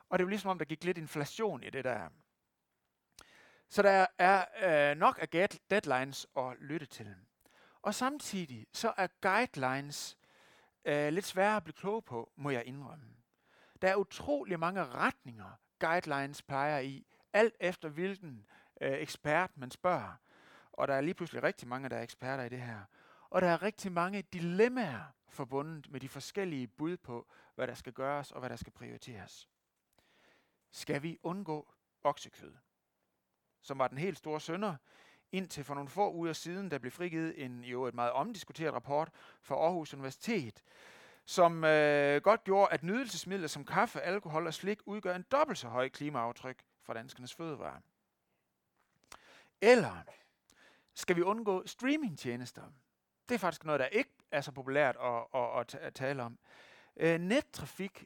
Og 0.10 0.20
det 0.20 0.26
var 0.26 0.30
ligesom 0.30 0.50
om, 0.50 0.58
der 0.58 0.66
gik 0.66 0.84
lidt 0.84 0.98
inflation 0.98 1.64
i 1.64 1.70
det 1.70 1.84
der. 1.84 2.10
Så 3.70 3.82
der 3.82 4.06
er 4.18 4.46
øh, 4.92 4.98
nok 4.98 5.20
af 5.22 5.50
deadlines 5.70 6.28
at 6.38 6.54
lytte 6.60 6.86
til. 6.86 7.16
Og 7.82 7.96
samtidig 7.96 8.68
så 8.74 8.94
er 8.98 9.08
guidelines 9.22 10.18
øh, 10.86 11.14
lidt 11.14 11.26
sværere 11.26 11.56
at 11.56 11.64
blive 11.64 11.74
klog 11.74 12.06
på, 12.06 12.32
må 12.36 12.50
jeg 12.50 12.66
indrømme. 12.66 13.06
Der 13.82 13.88
er 13.88 13.96
utrolig 13.96 14.60
mange 14.60 14.86
retninger, 14.86 15.60
guidelines 15.80 16.42
peger 16.42 16.80
i, 16.80 17.06
alt 17.38 17.56
efter 17.60 17.90
hvilken 17.90 18.46
øh, 18.82 18.92
ekspert 18.92 19.58
man 19.58 19.72
spørger. 19.72 20.14
Og 20.72 20.88
der 20.88 20.94
er 20.94 21.02
lige 21.02 21.14
pludselig 21.14 21.44
rigtig 21.44 21.68
mange, 21.68 21.90
der 21.90 21.98
er 21.98 22.02
eksperter 22.02 22.44
i 22.44 22.50
det 22.50 22.62
her. 22.62 22.80
Og 23.30 23.42
der 23.42 23.48
er 23.48 23.62
rigtig 23.62 23.92
mange 23.92 24.22
dilemmaer 24.22 25.02
forbundet 25.30 25.92
med 25.92 26.00
de 26.00 26.10
forskellige 26.10 26.68
bud 26.68 26.98
på, 26.98 27.28
hvad 27.56 27.68
der 27.68 27.74
skal 27.74 27.94
gøres 27.94 28.32
og 28.32 28.40
hvad 28.40 28.50
der 28.50 28.56
skal 28.56 28.74
prioriteres. 28.74 29.50
Skal 30.72 31.04
vi 31.04 31.18
undgå 31.24 31.74
oksekød? 32.04 32.54
Som 33.62 33.80
var 33.80 33.88
den 33.88 33.98
helt 33.98 34.18
store 34.18 34.42
sønder, 34.42 34.76
indtil 35.32 35.64
for 35.64 35.74
nogle 35.74 35.90
få 35.90 36.14
uger 36.14 36.34
siden, 36.34 36.72
der 36.72 36.78
blev 36.78 36.92
frigivet 36.92 37.46
en 37.46 37.64
jo 37.64 37.86
et 37.86 37.94
meget 37.94 38.12
omdiskuteret 38.12 38.74
rapport 38.74 39.10
fra 39.42 39.56
Aarhus 39.56 39.94
Universitet, 39.94 40.64
som 41.26 41.64
øh, 41.64 42.22
godt 42.22 42.44
gjorde, 42.44 42.74
at 42.74 42.84
nydelsesmidler 42.84 43.48
som 43.48 43.66
kaffe, 43.66 44.02
alkohol 44.02 44.48
og 44.48 44.54
slik 44.54 44.80
udgør 44.86 45.16
en 45.16 45.26
dobbelt 45.32 45.60
så 45.60 45.68
høj 45.68 45.90
klimaaftryk 45.90 46.64
fra 46.88 46.94
danskernes 46.94 47.34
fødevarer. 47.34 47.80
Eller 49.62 50.04
skal 50.94 51.16
vi 51.16 51.22
undgå 51.22 51.68
streamingtjenester? 51.68 52.64
Det 53.30 53.36
er 53.36 53.40
faktisk 53.40 53.66
noget, 53.66 53.80
der 53.80 53.86
ikke 53.86 54.10
er 54.32 54.42
så 54.42 54.52
populært 54.52 54.96
at, 55.02 55.26
at, 55.34 55.60
at, 55.60 55.76
at 55.76 55.94
tale 55.94 56.24
om. 56.24 56.40
Øh, 56.98 57.20
nettrafik 57.20 58.06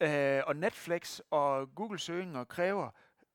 øh, 0.00 0.42
og 0.46 0.56
Netflix 0.56 1.20
og 1.30 1.74
Google 1.74 1.98
søgninger 1.98 2.44
kræver 2.44 2.90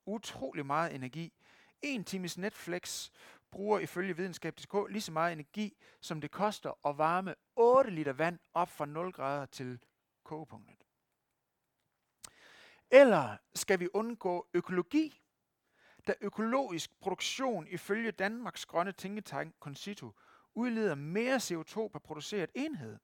utrolig 0.05 0.65
meget 0.65 0.95
energi. 0.95 1.33
En 1.81 2.03
times 2.03 2.37
Netflix 2.37 3.09
bruger 3.51 3.79
ifølge 3.79 4.15
videnskab.dk 4.15 4.89
lige 4.89 5.01
så 5.01 5.11
meget 5.11 5.33
energi, 5.33 5.77
som 6.01 6.21
det 6.21 6.31
koster 6.31 6.87
at 6.87 6.97
varme 6.97 7.35
8 7.55 7.89
liter 7.91 8.13
vand 8.13 8.39
op 8.53 8.69
fra 8.69 8.85
0 8.85 9.11
grader 9.11 9.45
til 9.45 9.79
kogepunktet. 10.23 10.86
Eller 12.91 13.37
skal 13.55 13.79
vi 13.79 13.87
undgå 13.93 14.47
økologi, 14.53 15.21
da 16.07 16.13
økologisk 16.21 16.99
produktion 16.99 17.67
ifølge 17.67 18.11
Danmarks 18.11 18.65
grønne 18.65 18.91
tænketank 18.91 19.55
Concito 19.59 20.11
udleder 20.55 20.95
mere 20.95 21.35
CO2 21.35 21.87
per 21.87 21.99
produceret 21.99 22.49
enhed. 22.55 22.97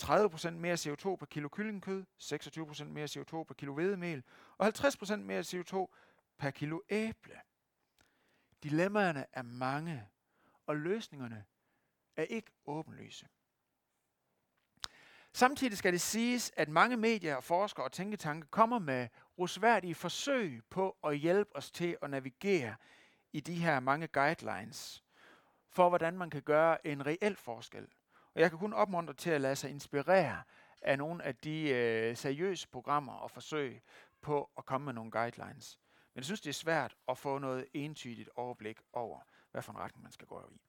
30% 0.00 0.50
mere 0.50 0.74
CO2 0.74 1.16
per 1.16 1.26
kilo 1.30 1.48
kyllingekød, 1.48 2.04
26% 2.22 2.84
mere 2.84 3.04
CO2 3.04 3.42
per 3.42 3.54
kilo 3.58 3.74
hvedemel 3.74 4.22
og 4.58 4.66
50% 4.68 5.16
mere 5.16 5.40
CO2 5.40 5.86
per 6.38 6.50
kilo 6.50 6.80
æble. 6.88 7.40
Dilemmaerne 8.62 9.26
er 9.32 9.42
mange, 9.42 10.08
og 10.66 10.76
løsningerne 10.76 11.44
er 12.16 12.22
ikke 12.22 12.50
åbenlyse. 12.66 13.28
Samtidig 15.38 15.78
skal 15.78 15.92
det 15.92 16.00
siges, 16.00 16.52
at 16.56 16.68
mange 16.68 16.96
medier, 16.96 17.36
og 17.36 17.44
forskere 17.44 17.86
og 17.86 17.92
tænketanke 17.92 18.46
kommer 18.50 18.78
med 18.78 19.08
rosværdige 19.38 19.94
forsøg 19.94 20.62
på 20.70 20.96
at 21.04 21.18
hjælpe 21.18 21.56
os 21.56 21.70
til 21.70 21.96
at 22.02 22.10
navigere 22.10 22.74
i 23.32 23.40
de 23.40 23.54
her 23.54 23.80
mange 23.80 24.06
guidelines 24.06 25.04
for, 25.70 25.88
hvordan 25.88 26.18
man 26.18 26.30
kan 26.30 26.42
gøre 26.42 26.86
en 26.86 27.06
reel 27.06 27.36
forskel. 27.36 27.86
Og 28.34 28.40
jeg 28.40 28.50
kan 28.50 28.58
kun 28.58 28.72
opmuntre 28.72 29.14
til 29.14 29.30
at 29.30 29.40
lade 29.40 29.56
sig 29.56 29.70
inspirere 29.70 30.42
af 30.82 30.98
nogle 30.98 31.24
af 31.24 31.36
de 31.36 31.68
øh, 31.68 32.16
seriøse 32.16 32.68
programmer 32.68 33.12
og 33.12 33.30
forsøg 33.30 33.82
på 34.20 34.50
at 34.58 34.66
komme 34.66 34.84
med 34.84 34.92
nogle 34.92 35.10
guidelines. 35.10 35.78
Men 36.14 36.18
jeg 36.18 36.24
synes, 36.24 36.40
det 36.40 36.50
er 36.50 36.54
svært 36.54 36.96
at 37.08 37.18
få 37.18 37.38
noget 37.38 37.66
entydigt 37.74 38.30
overblik 38.36 38.80
over, 38.92 39.20
hvad 39.50 39.62
for 39.62 39.72
en 39.72 39.78
retning 39.78 40.02
man 40.02 40.12
skal 40.12 40.26
gå 40.26 40.48
i. 40.52 40.67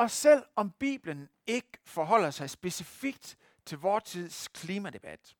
Og 0.00 0.10
selv 0.10 0.46
om 0.56 0.70
Bibelen 0.70 1.28
ikke 1.46 1.78
forholder 1.84 2.30
sig 2.30 2.50
specifikt 2.50 3.38
til 3.66 3.78
vores 3.78 4.04
tids 4.04 4.48
klimadebat, 4.48 5.36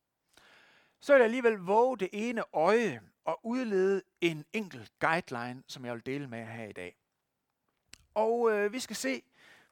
så 1.00 1.12
vil 1.12 1.18
jeg 1.18 1.24
alligevel 1.24 1.54
våge 1.54 1.98
det 1.98 2.08
ene 2.12 2.44
øje 2.52 3.02
og 3.24 3.46
udlede 3.46 4.02
en 4.20 4.44
enkelt 4.52 4.92
guideline, 4.98 5.62
som 5.66 5.84
jeg 5.84 5.94
vil 5.94 6.06
dele 6.06 6.28
med 6.28 6.38
jer 6.38 6.50
her 6.50 6.64
i 6.64 6.72
dag. 6.72 6.96
Og 8.14 8.50
øh, 8.50 8.72
vi 8.72 8.80
skal 8.80 8.96
se 8.96 9.22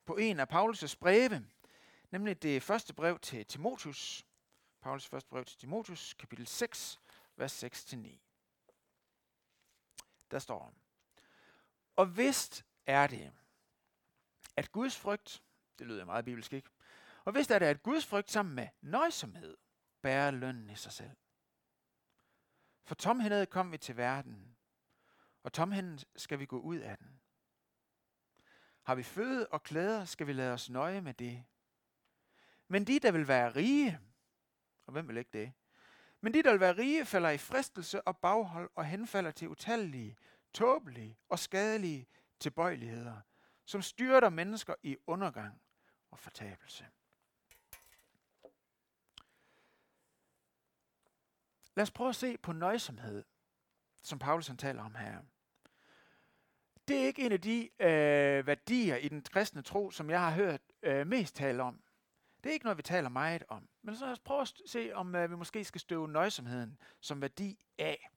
på 0.05 0.16
en 0.16 0.40
af 0.40 0.46
Paulus' 0.53 0.94
breve, 1.01 1.46
nemlig 2.11 2.42
det 2.42 2.62
første 2.62 2.94
brev 2.94 3.18
til 3.18 3.46
Timotius. 3.46 4.27
Paulus 4.81 5.07
første 5.07 5.29
brev 5.29 5.44
til 5.44 5.59
Timotius, 5.59 6.14
kapitel 6.14 6.46
6, 6.46 7.01
vers 7.37 7.64
6-9. 7.64 8.18
Der 10.31 10.38
står, 10.38 10.74
Og 11.96 12.16
vist 12.16 12.64
er 12.87 13.07
det, 13.07 13.33
at 14.59 14.73
Guds 14.73 14.97
frygt, 14.97 15.42
det 15.79 15.87
lyder 15.87 16.05
meget 16.05 16.25
bibelsk 16.25 16.53
ikke, 16.53 16.71
og 17.25 17.33
hvis 17.33 17.51
er 17.51 17.59
det, 17.59 17.66
at 17.66 17.83
Guds 17.83 18.07
frygt 18.07 18.31
sammen 18.31 18.55
med 18.55 18.68
nøjsomhed 18.81 19.57
bærer 20.03 20.31
lønnen 20.31 20.71
i 20.71 20.77
sig 20.77 20.92
selv. 20.92 21.16
For 22.85 22.94
tomhændet 22.94 23.51
kom 23.51 23.73
vi 23.73 23.79
til 23.79 23.97
verden, 23.97 24.57
og 25.42 25.53
tomhændet 25.53 26.05
skal 26.16 26.38
vi 26.38 26.47
gå 26.47 26.59
ud 26.61 26.77
af 26.77 26.99
den. 26.99 27.21
Har 28.83 28.94
vi 28.94 29.03
føde 29.03 29.47
og 29.47 29.62
klæder, 29.62 30.05
skal 30.05 30.27
vi 30.27 30.33
lade 30.33 30.53
os 30.53 30.71
nøje 30.71 31.01
med 31.01 31.14
det. 31.14 31.44
Men 32.68 32.85
de, 32.87 33.01
der 33.01 33.12
vil 33.12 33.29
være 33.29 33.55
rige, 33.55 34.01
og 34.87 34.92
hvem 34.92 35.09
vil 35.09 35.16
ikke 35.16 35.38
det? 35.38 35.53
Men 36.21 36.35
de, 36.35 36.42
der 36.42 36.51
vil 36.51 36.61
være 36.61 36.79
rige, 36.79 37.05
falder 37.05 37.31
i 37.31 37.38
fristelse 37.38 38.03
og 38.03 38.18
baghold 38.18 38.71
og 38.75 38.85
henfalder 38.85 39.31
til 39.31 39.49
utallige, 39.49 40.16
tåbelige 40.53 41.18
og 41.29 41.38
skadelige 41.38 42.07
tilbøjeligheder, 42.40 43.21
som 43.68 43.83
styrter 43.83 44.28
mennesker 44.28 44.74
i 44.83 44.96
undergang 45.07 45.61
og 46.11 46.18
fortabelse. 46.18 46.87
Lad 51.74 51.83
os 51.83 51.90
prøve 51.90 52.09
at 52.09 52.16
se 52.16 52.38
på 52.38 52.52
nøjsomhed, 52.52 53.24
som 54.02 54.18
Paulus 54.18 54.46
han 54.46 54.57
taler 54.57 54.83
om 54.83 54.94
her. 54.94 55.22
Det 56.88 56.96
er 56.96 57.07
ikke 57.07 57.26
en 57.26 57.33
af 57.33 57.40
de 57.40 57.70
øh, 57.81 58.46
værdier 58.46 58.96
i 58.96 59.09
den 59.09 59.22
kristne 59.22 59.62
tro, 59.62 59.90
som 59.90 60.11
jeg 60.11 60.20
har 60.20 60.31
hørt 60.31 60.61
øh, 60.83 61.07
mest 61.07 61.37
tale 61.37 61.62
om. 61.62 61.83
Det 62.44 62.50
er 62.50 62.52
ikke 62.52 62.66
noget, 62.66 62.78
vi 62.78 62.83
taler 62.83 63.09
meget 63.09 63.44
om. 63.48 63.68
Men 63.83 63.96
så 63.96 64.04
lad 64.04 64.12
os 64.12 64.18
prøve 64.18 64.40
at 64.40 64.52
se, 64.66 64.92
om 64.94 65.14
øh, 65.14 65.31
vi 65.31 65.37
måske 65.37 65.64
skal 65.64 65.81
støve 65.81 66.09
nøjsomheden 66.09 66.78
som 67.00 67.20
værdi 67.20 67.64
af. 67.78 68.11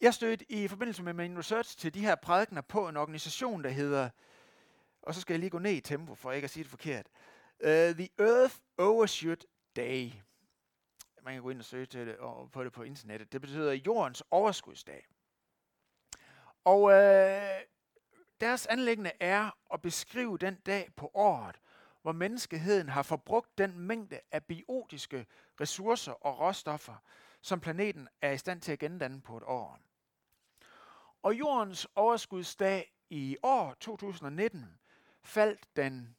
Jeg 0.00 0.14
stødte 0.14 0.52
i 0.52 0.68
forbindelse 0.68 1.02
med 1.02 1.12
min 1.12 1.38
research 1.38 1.78
til 1.78 1.94
de 1.94 2.00
her 2.00 2.14
prædikener 2.14 2.60
på 2.60 2.88
en 2.88 2.96
organisation, 2.96 3.64
der 3.64 3.70
hedder, 3.70 4.10
og 5.02 5.14
så 5.14 5.20
skal 5.20 5.34
jeg 5.34 5.40
lige 5.40 5.50
gå 5.50 5.58
ned 5.58 5.72
i 5.72 5.80
tempo, 5.80 6.14
for 6.14 6.32
ikke 6.32 6.44
at 6.44 6.50
sige 6.50 6.62
det 6.64 6.70
forkert, 6.70 7.06
uh, 7.64 7.68
The 7.70 8.08
Earth 8.18 8.54
Overshoot 8.78 9.44
Day. 9.76 10.10
Man 11.22 11.34
kan 11.34 11.42
gå 11.42 11.50
ind 11.50 11.58
og 11.58 11.64
søge 11.64 11.86
til 11.86 12.06
det, 12.06 12.16
og 12.16 12.50
på 12.50 12.64
det 12.64 12.72
på 12.72 12.82
internettet. 12.82 13.32
Det 13.32 13.40
betyder 13.40 13.72
jordens 13.72 14.22
overskudsdag. 14.30 15.06
Og 16.64 16.82
uh, 16.82 16.92
deres 18.40 18.66
anlæggende 18.66 19.12
er 19.20 19.50
at 19.74 19.82
beskrive 19.82 20.38
den 20.38 20.54
dag 20.54 20.90
på 20.96 21.10
året, 21.14 21.60
hvor 22.02 22.12
menneskeheden 22.12 22.88
har 22.88 23.02
forbrugt 23.02 23.58
den 23.58 23.78
mængde 23.78 24.20
af 24.32 24.44
biotiske 24.44 25.26
ressourcer 25.60 26.12
og 26.12 26.40
råstoffer, 26.40 26.94
som 27.40 27.60
planeten 27.60 28.08
er 28.22 28.30
i 28.30 28.38
stand 28.38 28.60
til 28.60 28.72
at 28.72 28.78
gendanne 28.78 29.20
på 29.20 29.36
et 29.36 29.42
år. 29.46 29.78
Og 31.22 31.38
jordens 31.38 31.88
overskudsdag 31.94 32.92
i 33.10 33.36
år 33.42 33.74
2019 33.74 34.78
faldt 35.22 35.76
den, 35.76 36.16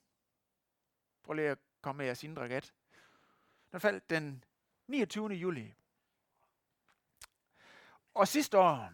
prøv 1.24 1.34
lige 1.34 1.50
at 1.50 1.60
komme 1.82 1.98
med 1.98 2.06
jeres 2.06 2.24
indre 2.24 2.48
gat, 2.48 2.74
den 3.72 3.80
faldt 3.80 4.10
den 4.10 4.44
29. 4.88 5.28
juli. 5.28 5.74
Og 8.14 8.28
sidste 8.28 8.58
år 8.58 8.90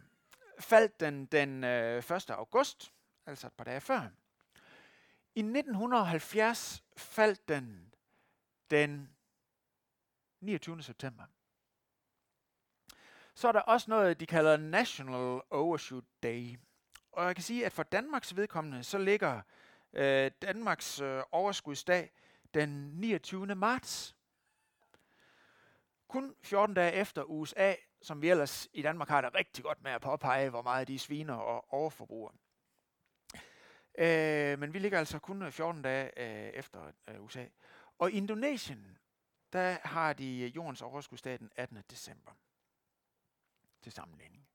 faldt 0.60 1.00
den 1.00 1.26
den 1.26 1.64
øh, 1.64 2.12
1. 2.12 2.30
august, 2.30 2.94
altså 3.26 3.48
et 3.48 3.54
par 3.54 3.64
dage 3.64 3.82
før. 3.82 4.10
I 5.36 5.40
1970 5.40 6.84
faldt 6.98 7.48
den 7.48 7.94
den 8.70 9.18
29. 10.40 10.84
september. 10.84 11.26
Så 13.38 13.48
er 13.48 13.52
der 13.52 13.60
også 13.60 13.90
noget, 13.90 14.20
de 14.20 14.26
kalder 14.26 14.58
National 14.58 15.42
Overshoot 15.50 16.04
Day. 16.24 16.60
Og 17.12 17.26
jeg 17.26 17.36
kan 17.36 17.44
sige, 17.44 17.66
at 17.66 17.74
for 17.74 17.84
Danmarks 17.84 18.36
vedkommende, 18.36 18.84
så 18.84 18.98
ligger 18.98 19.42
øh, 19.94 20.32
Danmarks 20.42 21.02
øh, 21.02 21.24
overskudsdag 21.32 22.12
den 22.54 22.70
29. 22.94 23.56
marts. 23.56 24.16
Kun 26.08 26.36
14 26.42 26.76
dage 26.76 26.94
efter 26.94 27.24
USA, 27.24 27.74
som 28.02 28.22
vi 28.22 28.30
ellers 28.30 28.68
i 28.74 28.82
Danmark 28.82 29.10
har 29.10 29.22
det 29.22 29.36
rigtig 29.36 29.64
godt 29.64 29.84
med 29.84 29.92
at 29.92 30.02
påpege, 30.02 30.50
hvor 30.50 30.62
meget 30.62 30.88
de 30.88 31.00
sviner 31.00 31.36
og 31.36 31.74
overforbruger. 31.74 32.32
Øh, 33.98 34.60
men 34.60 34.74
vi 34.74 34.80
ligger 34.80 35.00
altså 35.00 35.20
kun 35.20 35.42
øh, 35.42 35.52
14 35.52 35.82
dage 35.82 36.20
øh, 36.20 36.50
efter 36.50 36.92
øh, 37.08 37.24
USA. 37.24 37.46
Og 38.00 38.12
i 38.12 38.18
Indonesien, 38.18 38.98
der 39.54 39.78
har 39.84 40.14
de 40.14 40.40
øh, 40.40 40.56
jordens 40.56 40.82
overskudsdag 40.82 41.40
den 41.40 41.52
18. 41.56 41.84
december. 41.90 42.32
Til 43.88 43.94
sammenligning. 43.94 44.48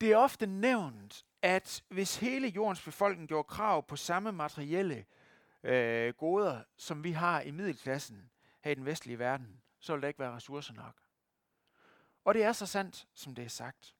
Det 0.00 0.12
er 0.12 0.16
ofte 0.16 0.46
nævnt, 0.46 1.26
at 1.42 1.84
hvis 1.88 2.16
hele 2.16 2.48
jordens 2.48 2.82
befolkning 2.84 3.28
gjorde 3.28 3.48
krav 3.48 3.86
på 3.86 3.96
samme 3.96 4.32
materielle 4.32 5.06
øh, 5.62 6.14
goder, 6.14 6.64
som 6.76 7.04
vi 7.04 7.12
har 7.12 7.40
i 7.40 7.50
middelklassen 7.50 8.30
her 8.60 8.70
i 8.70 8.74
den 8.74 8.84
vestlige 8.84 9.18
verden, 9.18 9.62
så 9.80 9.92
ville 9.92 10.02
der 10.02 10.08
ikke 10.08 10.20
være 10.20 10.34
ressourcer 10.34 10.74
nok. 10.74 11.00
Og 12.24 12.34
det 12.34 12.42
er 12.42 12.52
så 12.52 12.66
sandt, 12.66 13.08
som 13.14 13.34
det 13.34 13.44
er 13.44 13.48
sagt. 13.48 13.96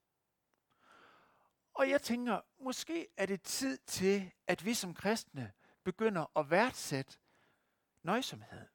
Og 1.74 1.90
jeg 1.90 2.02
tænker, 2.02 2.40
måske 2.58 3.06
er 3.16 3.26
det 3.26 3.42
tid 3.42 3.78
til, 3.78 4.32
at 4.46 4.64
vi 4.64 4.74
som 4.74 4.94
kristne 4.94 5.52
begynder 5.84 6.38
at 6.38 6.50
værdsætte 6.50 7.18
nøjsomhed. 8.02 8.66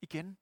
Igen. 0.00 0.38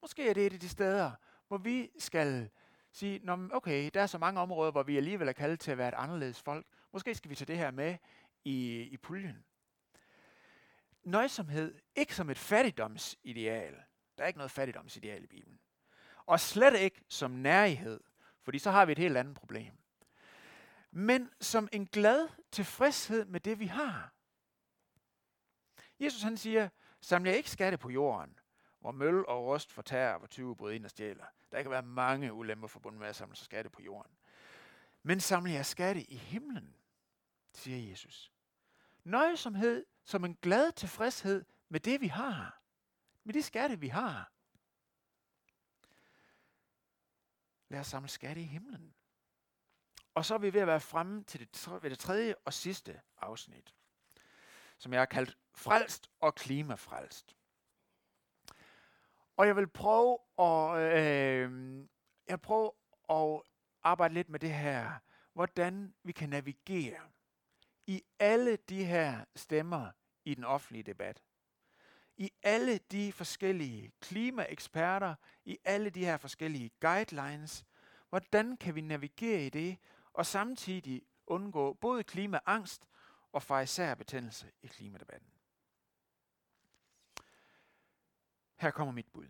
Måske 0.00 0.28
er 0.28 0.34
det 0.34 0.46
et 0.46 0.52
af 0.52 0.60
de 0.60 0.68
steder, 0.68 1.12
hvor 1.48 1.58
vi 1.58 1.90
skal 1.98 2.50
sige, 2.92 3.20
Nå, 3.22 3.48
okay, 3.52 3.90
der 3.94 4.02
er 4.02 4.06
så 4.06 4.18
mange 4.18 4.40
områder, 4.40 4.70
hvor 4.70 4.82
vi 4.82 4.96
alligevel 4.96 5.28
er 5.28 5.32
kaldet 5.32 5.60
til 5.60 5.70
at 5.70 5.78
være 5.78 5.88
et 5.88 5.94
anderledes 5.94 6.42
folk. 6.42 6.66
Måske 6.92 7.14
skal 7.14 7.30
vi 7.30 7.34
tage 7.34 7.46
det 7.46 7.58
her 7.58 7.70
med 7.70 7.96
i, 8.44 8.82
i 8.82 8.96
puljen. 8.96 9.44
Nøjsomhed, 11.04 11.74
ikke 11.96 12.14
som 12.14 12.30
et 12.30 12.38
fattigdomsideal. 12.38 13.74
Der 14.18 14.22
er 14.24 14.26
ikke 14.26 14.38
noget 14.38 14.50
fattigdomsideal 14.50 15.24
i 15.24 15.26
Bibelen. 15.26 15.60
Og 16.26 16.40
slet 16.40 16.78
ikke 16.78 17.04
som 17.08 17.30
nærighed, 17.30 18.00
fordi 18.42 18.58
så 18.58 18.70
har 18.70 18.84
vi 18.84 18.92
et 18.92 18.98
helt 18.98 19.16
andet 19.16 19.34
problem. 19.34 19.72
Men 20.90 21.30
som 21.40 21.68
en 21.72 21.86
glad 21.86 22.28
tilfredshed 22.52 23.24
med 23.24 23.40
det, 23.40 23.58
vi 23.58 23.66
har. 23.66 24.12
Jesus 26.00 26.22
han 26.22 26.36
siger, 26.36 26.68
saml 27.00 27.28
ikke 27.28 27.50
skatte 27.50 27.78
på 27.78 27.90
jorden, 27.90 28.38
hvor 28.86 28.92
møl 28.92 29.26
og 29.26 29.46
rust 29.46 29.72
fortærer, 29.72 30.18
hvor 30.18 30.26
tyve 30.26 30.56
bryder 30.56 30.74
ind 30.74 30.84
og 30.84 30.90
stjæler. 30.90 31.24
Der 31.52 31.62
kan 31.62 31.70
være 31.70 31.82
mange 31.82 32.32
ulemper 32.32 32.68
forbundet 32.68 33.00
med 33.00 33.08
at 33.08 33.16
samle 33.16 33.36
sig 33.36 33.44
skatte 33.44 33.70
på 33.70 33.82
jorden. 33.82 34.12
Men 35.02 35.20
samle 35.20 35.52
jer 35.52 35.62
skatte 35.62 36.02
i 36.02 36.16
himlen, 36.16 36.76
siger 37.52 37.90
Jesus. 37.90 38.32
Nøjsomhed 39.04 39.86
som 40.04 40.24
en 40.24 40.34
glad 40.34 40.72
tilfredshed 40.72 41.44
med 41.68 41.80
det, 41.80 42.00
vi 42.00 42.06
har. 42.06 42.60
Med 43.24 43.34
det 43.34 43.44
skatte, 43.44 43.80
vi 43.80 43.88
har. 43.88 44.32
Lad 47.68 47.80
os 47.80 47.86
samle 47.86 48.08
skatte 48.08 48.42
i 48.42 48.44
himlen. 48.44 48.94
Og 50.14 50.24
så 50.24 50.34
er 50.34 50.38
vi 50.38 50.54
ved 50.54 50.60
at 50.60 50.66
være 50.66 50.80
fremme 50.80 51.24
til 51.24 51.40
det, 51.40 51.82
ved 51.82 51.90
det 51.90 51.98
tredje 51.98 52.34
og 52.44 52.52
sidste 52.52 53.00
afsnit, 53.18 53.74
som 54.78 54.92
jeg 54.92 55.00
har 55.00 55.06
kaldt 55.06 55.38
frelst 55.54 56.10
og 56.20 56.34
klimafrelst. 56.34 57.36
Og 59.36 59.46
jeg 59.46 59.56
vil 59.56 59.66
prøve 59.66 60.18
at, 60.38 60.78
øh, 60.98 61.84
jeg 62.28 62.40
prøver 62.40 62.70
at 63.10 63.42
arbejde 63.82 64.14
lidt 64.14 64.28
med 64.28 64.40
det 64.40 64.54
her, 64.54 64.92
hvordan 65.32 65.94
vi 66.02 66.12
kan 66.12 66.28
navigere 66.28 67.00
i 67.86 68.02
alle 68.18 68.56
de 68.56 68.84
her 68.84 69.24
stemmer 69.36 69.90
i 70.24 70.34
den 70.34 70.44
offentlige 70.44 70.82
debat. 70.82 71.22
I 72.16 72.30
alle 72.42 72.78
de 72.78 73.12
forskellige 73.12 73.92
klimaeksperter, 74.00 75.14
i 75.44 75.58
alle 75.64 75.90
de 75.90 76.04
her 76.04 76.16
forskellige 76.16 76.70
guidelines, 76.80 77.64
hvordan 78.08 78.56
kan 78.56 78.74
vi 78.74 78.80
navigere 78.80 79.46
i 79.46 79.48
det, 79.48 79.78
og 80.12 80.26
samtidig 80.26 81.02
undgå 81.26 81.72
både 81.72 82.04
klimaangst 82.04 82.88
og 83.32 83.42
fra 83.42 83.60
især 83.60 83.94
betændelse 83.94 84.50
i 84.62 84.66
klimadebatten. 84.66 85.35
Her 88.56 88.70
kommer 88.70 88.92
mit 88.92 89.12
bud. 89.12 89.28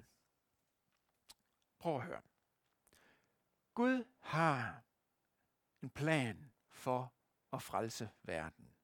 Prøv 1.79 1.97
at 1.97 2.03
høre. 2.03 2.23
Gud 3.75 4.05
har 4.21 4.83
en 5.83 5.91
plan 5.91 6.53
for 6.69 7.12
at 7.53 7.62
frelse 7.62 8.11
verden. 8.23 8.75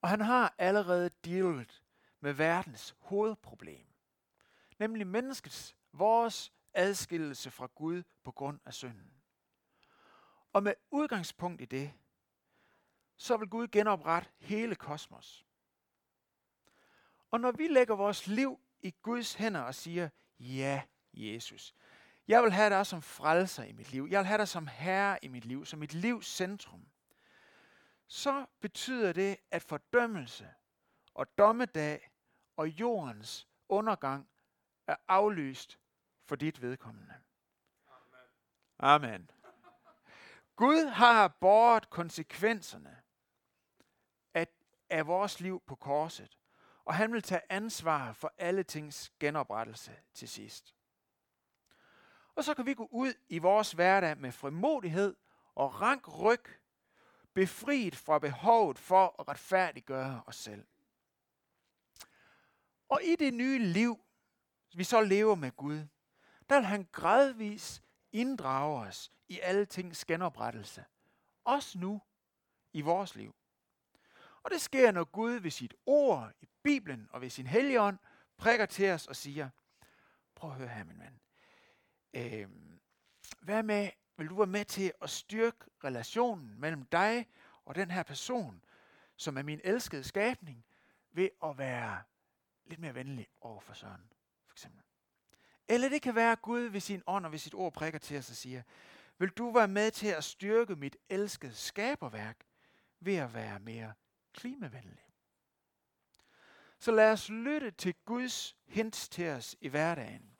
Og 0.00 0.08
han 0.08 0.20
har 0.20 0.54
allerede 0.58 1.10
dealet 1.24 1.82
med 2.20 2.32
verdens 2.32 2.96
hovedproblem, 2.98 3.86
nemlig 4.78 5.06
menneskets, 5.06 5.76
vores 5.92 6.52
adskillelse 6.74 7.50
fra 7.50 7.68
Gud 7.74 8.02
på 8.22 8.32
grund 8.32 8.60
af 8.64 8.74
synden. 8.74 9.22
Og 10.52 10.62
med 10.62 10.74
udgangspunkt 10.90 11.62
i 11.62 11.64
det, 11.64 11.92
så 13.16 13.36
vil 13.36 13.48
Gud 13.48 13.68
genoprette 13.68 14.30
hele 14.38 14.74
kosmos. 14.74 15.46
Og 17.30 17.40
når 17.40 17.52
vi 17.52 17.68
lægger 17.68 17.94
vores 17.94 18.26
liv 18.26 18.60
i 18.82 18.94
Guds 19.02 19.34
hænder 19.34 19.60
og 19.60 19.74
siger, 19.74 20.08
ja, 20.38 20.82
Jesus, 21.12 21.74
jeg 22.28 22.42
vil 22.42 22.52
have 22.52 22.70
dig 22.70 22.86
som 22.86 23.02
frelser 23.02 23.64
i 23.64 23.72
mit 23.72 23.92
liv. 23.92 24.08
Jeg 24.10 24.18
vil 24.18 24.26
have 24.26 24.38
dig 24.38 24.48
som 24.48 24.66
herre 24.66 25.18
i 25.24 25.28
mit 25.28 25.44
liv, 25.44 25.66
som 25.66 25.78
mit 25.78 25.94
livs 25.94 26.26
centrum. 26.26 26.88
Så 28.06 28.46
betyder 28.60 29.12
det, 29.12 29.36
at 29.50 29.62
fordømmelse 29.62 30.48
og 31.14 31.38
dommedag 31.38 32.10
og 32.56 32.68
jordens 32.68 33.48
undergang 33.68 34.28
er 34.86 34.96
aflyst 35.08 35.78
for 36.24 36.36
dit 36.36 36.62
vedkommende. 36.62 37.14
Amen. 38.78 39.30
Gud 40.56 40.86
har 40.86 41.28
båret 41.28 41.90
konsekvenserne 41.90 43.02
af, 44.34 44.46
af 44.90 45.06
vores 45.06 45.40
liv 45.40 45.62
på 45.66 45.74
korset, 45.76 46.38
og 46.90 46.96
han 46.96 47.12
vil 47.12 47.22
tage 47.22 47.40
ansvar 47.48 48.12
for 48.12 48.34
alle 48.38 48.62
tings 48.62 49.12
genoprettelse 49.20 49.96
til 50.14 50.28
sidst. 50.28 50.74
Og 52.34 52.44
så 52.44 52.54
kan 52.54 52.66
vi 52.66 52.74
gå 52.74 52.88
ud 52.90 53.14
i 53.28 53.38
vores 53.38 53.72
hverdag 53.72 54.18
med 54.18 54.32
frimodighed 54.32 55.16
og 55.54 55.80
rank 55.80 56.18
ryg, 56.18 56.44
befriet 57.34 57.96
fra 57.96 58.18
behovet 58.18 58.78
for 58.78 59.14
at 59.18 59.28
retfærdiggøre 59.28 60.22
os 60.26 60.36
selv. 60.36 60.66
Og 62.88 63.02
i 63.02 63.16
det 63.16 63.34
nye 63.34 63.58
liv, 63.58 64.04
vi 64.74 64.84
så 64.84 65.00
lever 65.00 65.34
med 65.34 65.50
Gud, 65.50 65.86
der 66.48 66.56
vil 66.56 66.66
han 66.66 66.88
gradvis 66.92 67.82
inddrage 68.12 68.86
os 68.86 69.12
i 69.28 69.40
alle 69.40 69.66
tings 69.66 70.04
genoprettelse. 70.04 70.84
Også 71.44 71.78
nu 71.78 72.00
i 72.72 72.80
vores 72.80 73.14
liv. 73.14 73.39
Og 74.42 74.50
det 74.50 74.60
sker, 74.60 74.92
når 74.92 75.04
Gud 75.04 75.32
ved 75.32 75.50
sit 75.50 75.74
ord 75.86 76.32
i 76.40 76.48
Bibelen 76.62 77.08
og 77.10 77.20
ved 77.20 77.30
sin 77.30 77.46
helligånd 77.46 77.98
prikker 78.36 78.66
til 78.66 78.90
os 78.90 79.06
og 79.06 79.16
siger, 79.16 79.50
prøv 80.34 80.50
at 80.50 80.56
høre 80.56 80.68
her, 80.68 80.84
min 80.84 80.98
ven. 81.00 81.20
Øh, 82.14 82.48
hvad 83.40 83.62
med, 83.62 83.90
vil 84.16 84.28
du 84.28 84.36
være 84.36 84.46
med 84.46 84.64
til 84.64 84.92
at 85.02 85.10
styrke 85.10 85.58
relationen 85.84 86.60
mellem 86.60 86.82
dig 86.84 87.26
og 87.64 87.74
den 87.74 87.90
her 87.90 88.02
person, 88.02 88.64
som 89.16 89.38
er 89.38 89.42
min 89.42 89.60
elskede 89.64 90.04
skabning, 90.04 90.64
ved 91.12 91.28
at 91.44 91.58
være 91.58 92.02
lidt 92.64 92.80
mere 92.80 92.94
venlig 92.94 93.28
over 93.40 93.60
for 93.60 93.72
Søren, 93.72 94.12
for 94.46 94.54
eksempel. 94.54 94.82
Eller 95.68 95.88
det 95.88 96.02
kan 96.02 96.14
være, 96.14 96.32
at 96.32 96.42
Gud 96.42 96.60
ved 96.60 96.80
sin 96.80 97.02
ånd 97.06 97.26
og 97.26 97.32
ved 97.32 97.38
sit 97.38 97.54
ord 97.54 97.72
prikker 97.72 97.98
til 97.98 98.18
os 98.18 98.30
og 98.30 98.36
siger, 98.36 98.62
vil 99.18 99.28
du 99.28 99.52
være 99.52 99.68
med 99.68 99.90
til 99.90 100.06
at 100.06 100.24
styrke 100.24 100.76
mit 100.76 100.96
elskede 101.08 101.54
skaberværk 101.54 102.36
ved 103.00 103.16
at 103.16 103.34
være 103.34 103.60
mere 103.60 103.92
klimavenlig? 104.32 105.04
Så 106.78 106.92
lad 106.92 107.12
os 107.12 107.28
lytte 107.28 107.70
til 107.70 107.94
Guds 108.04 108.56
hints 108.66 109.08
til 109.08 109.28
os 109.28 109.56
i 109.60 109.68
hverdagen. 109.68 110.36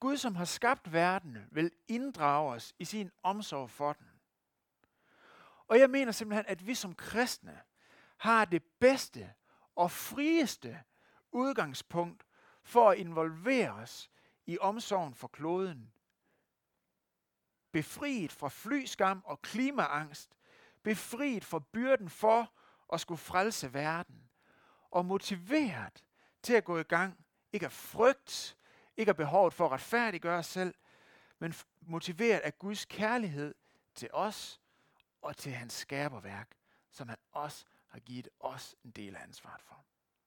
Gud, 0.00 0.16
som 0.16 0.36
har 0.36 0.44
skabt 0.44 0.92
verden, 0.92 1.38
vil 1.50 1.70
inddrage 1.88 2.54
os 2.54 2.74
i 2.78 2.84
sin 2.84 3.10
omsorg 3.22 3.70
for 3.70 3.92
den. 3.92 4.06
Og 5.68 5.78
jeg 5.78 5.90
mener 5.90 6.12
simpelthen, 6.12 6.46
at 6.46 6.66
vi 6.66 6.74
som 6.74 6.94
kristne 6.94 7.60
har 8.16 8.44
det 8.44 8.62
bedste 8.64 9.34
og 9.74 9.90
frieste 9.90 10.82
udgangspunkt 11.32 12.26
for 12.62 12.90
at 12.90 12.98
involvere 12.98 13.72
os 13.72 14.10
i 14.46 14.58
omsorgen 14.58 15.14
for 15.14 15.28
kloden. 15.28 15.92
Befriet 17.72 18.32
fra 18.32 18.48
flyskam 18.48 19.22
og 19.24 19.42
klimaangst, 19.42 20.36
befriet 20.84 21.44
fra 21.44 21.58
byrden 21.72 22.08
for 22.08 22.52
at 22.92 23.00
skulle 23.00 23.18
frelse 23.18 23.74
verden, 23.74 24.30
og 24.90 25.04
motiveret 25.06 26.04
til 26.42 26.54
at 26.54 26.64
gå 26.64 26.78
i 26.78 26.82
gang, 26.82 27.26
ikke 27.52 27.66
af 27.66 27.72
frygt, 27.72 28.56
ikke 28.96 29.10
af 29.10 29.16
behovet 29.16 29.54
for 29.54 29.64
at 29.66 29.72
retfærdiggøre 29.72 30.38
os 30.38 30.46
selv, 30.46 30.74
men 31.38 31.54
motiveret 31.80 32.38
af 32.38 32.58
Guds 32.58 32.84
kærlighed 32.84 33.54
til 33.94 34.08
os 34.12 34.60
og 35.22 35.36
til 35.36 35.52
hans 35.52 35.72
skaberværk, 35.72 36.56
som 36.90 37.08
han 37.08 37.18
også 37.32 37.64
har 37.88 37.98
givet 37.98 38.28
os 38.40 38.76
en 38.84 38.90
del 38.90 39.16
af 39.16 39.22
ansvaret 39.22 39.62
for. 39.62 39.84